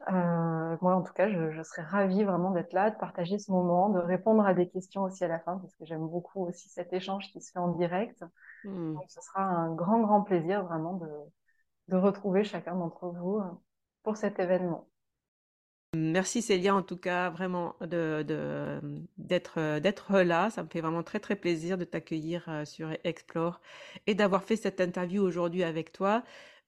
Euh, 0.07 0.77
moi, 0.81 0.95
en 0.95 1.03
tout 1.03 1.11
cas, 1.11 1.27
je, 1.29 1.51
je, 1.51 1.61
serais 1.61 1.81
ravie 1.81 2.23
vraiment 2.23 2.51
d'être 2.51 2.71
là, 2.71 2.89
de 2.89 2.95
partager 2.95 3.37
ce 3.37 3.51
moment, 3.51 3.89
de 3.89 3.99
répondre 3.99 4.45
à 4.45 4.53
des 4.53 4.69
questions 4.69 5.03
aussi 5.03 5.25
à 5.25 5.27
la 5.27 5.39
fin, 5.39 5.57
parce 5.57 5.75
que 5.75 5.83
j'aime 5.83 6.07
beaucoup 6.07 6.47
aussi 6.47 6.69
cet 6.69 6.93
échange 6.93 7.27
qui 7.33 7.41
se 7.41 7.51
fait 7.51 7.59
en 7.59 7.73
direct. 7.73 8.23
Hmm. 8.63 8.93
Donc, 8.93 9.03
ce 9.09 9.19
sera 9.19 9.43
un 9.43 9.75
grand, 9.75 9.99
grand 9.99 10.21
plaisir 10.21 10.63
vraiment 10.63 10.93
de, 10.93 11.09
de 11.89 11.97
retrouver 11.97 12.45
chacun 12.45 12.75
d'entre 12.75 13.07
vous 13.09 13.41
pour 14.03 14.15
cet 14.15 14.39
événement. 14.39 14.87
Merci 15.95 16.43
Célia, 16.43 16.75
en 16.75 16.83
tout 16.83 16.97
cas, 16.97 17.31
vraiment 17.31 17.75
d'être, 19.17 19.59
là. 20.21 20.49
Ça 20.51 20.61
me 20.63 20.67
fait 20.69 20.81
vraiment 20.81 21.01
très, 21.01 21.19
très 21.19 21.35
plaisir 21.35 21.79
de 21.79 21.83
t'accueillir 21.83 22.45
euh, 22.47 22.63
sur 22.63 22.91
Explore 23.03 23.59
et 24.05 24.13
d'avoir 24.13 24.43
fait 24.43 24.55
cette 24.55 24.81
interview 24.81 25.23
aujourd'hui 25.23 25.63
avec 25.63 25.91
toi. 25.91 26.23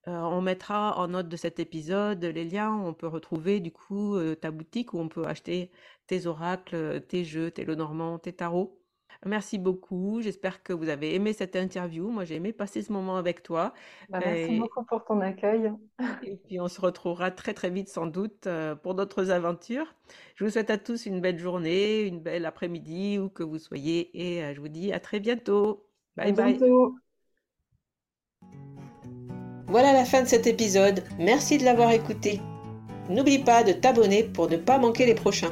Euh, 0.08 0.12
on 0.12 0.42
mettra 0.42 0.98
en 0.98 1.10
note 1.10 1.30
de 1.30 1.38
cet 1.38 1.60
épisode 1.60 2.24
les 2.26 2.44
liens 2.44 2.74
on 2.76 2.92
peut 2.96 3.06
retrouver 3.08 3.60
du 3.60 3.72
coup 3.72 4.16
euh, 4.16 4.34
ta 4.36 4.50
boutique 4.50 4.94
où 4.96 5.00
on 5.00 5.08
peut 5.10 5.26
acheter 5.28 5.70
tes 6.08 6.26
oracles, 6.26 7.02
tes 7.08 7.24
jeux, 7.24 7.52
tes 7.52 7.66
Lenormand, 7.66 8.18
tes 8.18 8.34
tarots. 8.34 8.81
Merci 9.26 9.58
beaucoup. 9.58 10.22
J'espère 10.22 10.64
que 10.64 10.74
vous 10.74 10.90
avez 10.90 11.16
aimé 11.16 11.34
cette 11.34 11.56
interview. 11.56 12.10
Moi, 12.10 12.26
j'ai 12.26 12.36
aimé 12.36 12.54
passer 12.54 12.82
ce 12.82 12.92
moment 12.92 13.18
avec 13.18 13.44
toi. 13.44 13.74
Bah, 14.10 14.20
merci 14.26 14.60
beaucoup 14.60 14.84
pour 14.86 15.04
ton 15.06 15.22
accueil. 15.22 15.72
Et 16.24 16.38
puis, 16.38 16.60
on 16.60 16.68
se 16.68 16.82
retrouvera 16.82 17.32
très, 17.32 17.54
très 17.54 17.70
vite, 17.70 17.90
sans 17.90 18.08
doute, 18.08 18.48
euh, 18.48 18.76
pour 18.76 18.96
d'autres 18.96 19.32
aventures. 19.32 19.94
Je 20.36 20.44
vous 20.44 20.52
souhaite 20.52 20.70
à 20.70 20.78
tous 20.78 21.06
une 21.06 21.22
belle 21.22 21.40
journée, 21.40 22.02
une 22.02 22.20
belle 22.20 22.46
après-midi, 22.46 23.20
où 23.20 23.30
que 23.30 23.44
vous 23.44 23.60
soyez. 23.60 24.10
Et 24.14 24.54
je 24.54 24.60
vous 24.60 24.70
dis 24.70 24.92
à 24.92 25.00
très 25.00 25.20
bientôt. 25.20 25.86
Bye 26.16 26.34
bye. 26.34 26.58
Bientôt. 26.58 26.96
Voilà 29.72 29.94
la 29.94 30.04
fin 30.04 30.22
de 30.22 30.28
cet 30.28 30.48
épisode, 30.48 31.02
merci 31.18 31.58
de 31.58 31.64
l'avoir 31.64 31.92
écouté. 31.92 32.42
N'oublie 33.10 33.40
pas 33.40 33.64
de 33.64 33.72
t'abonner 33.72 34.24
pour 34.24 34.50
ne 34.50 34.58
pas 34.58 34.78
manquer 34.78 35.06
les 35.06 35.16
prochains. 35.16 35.52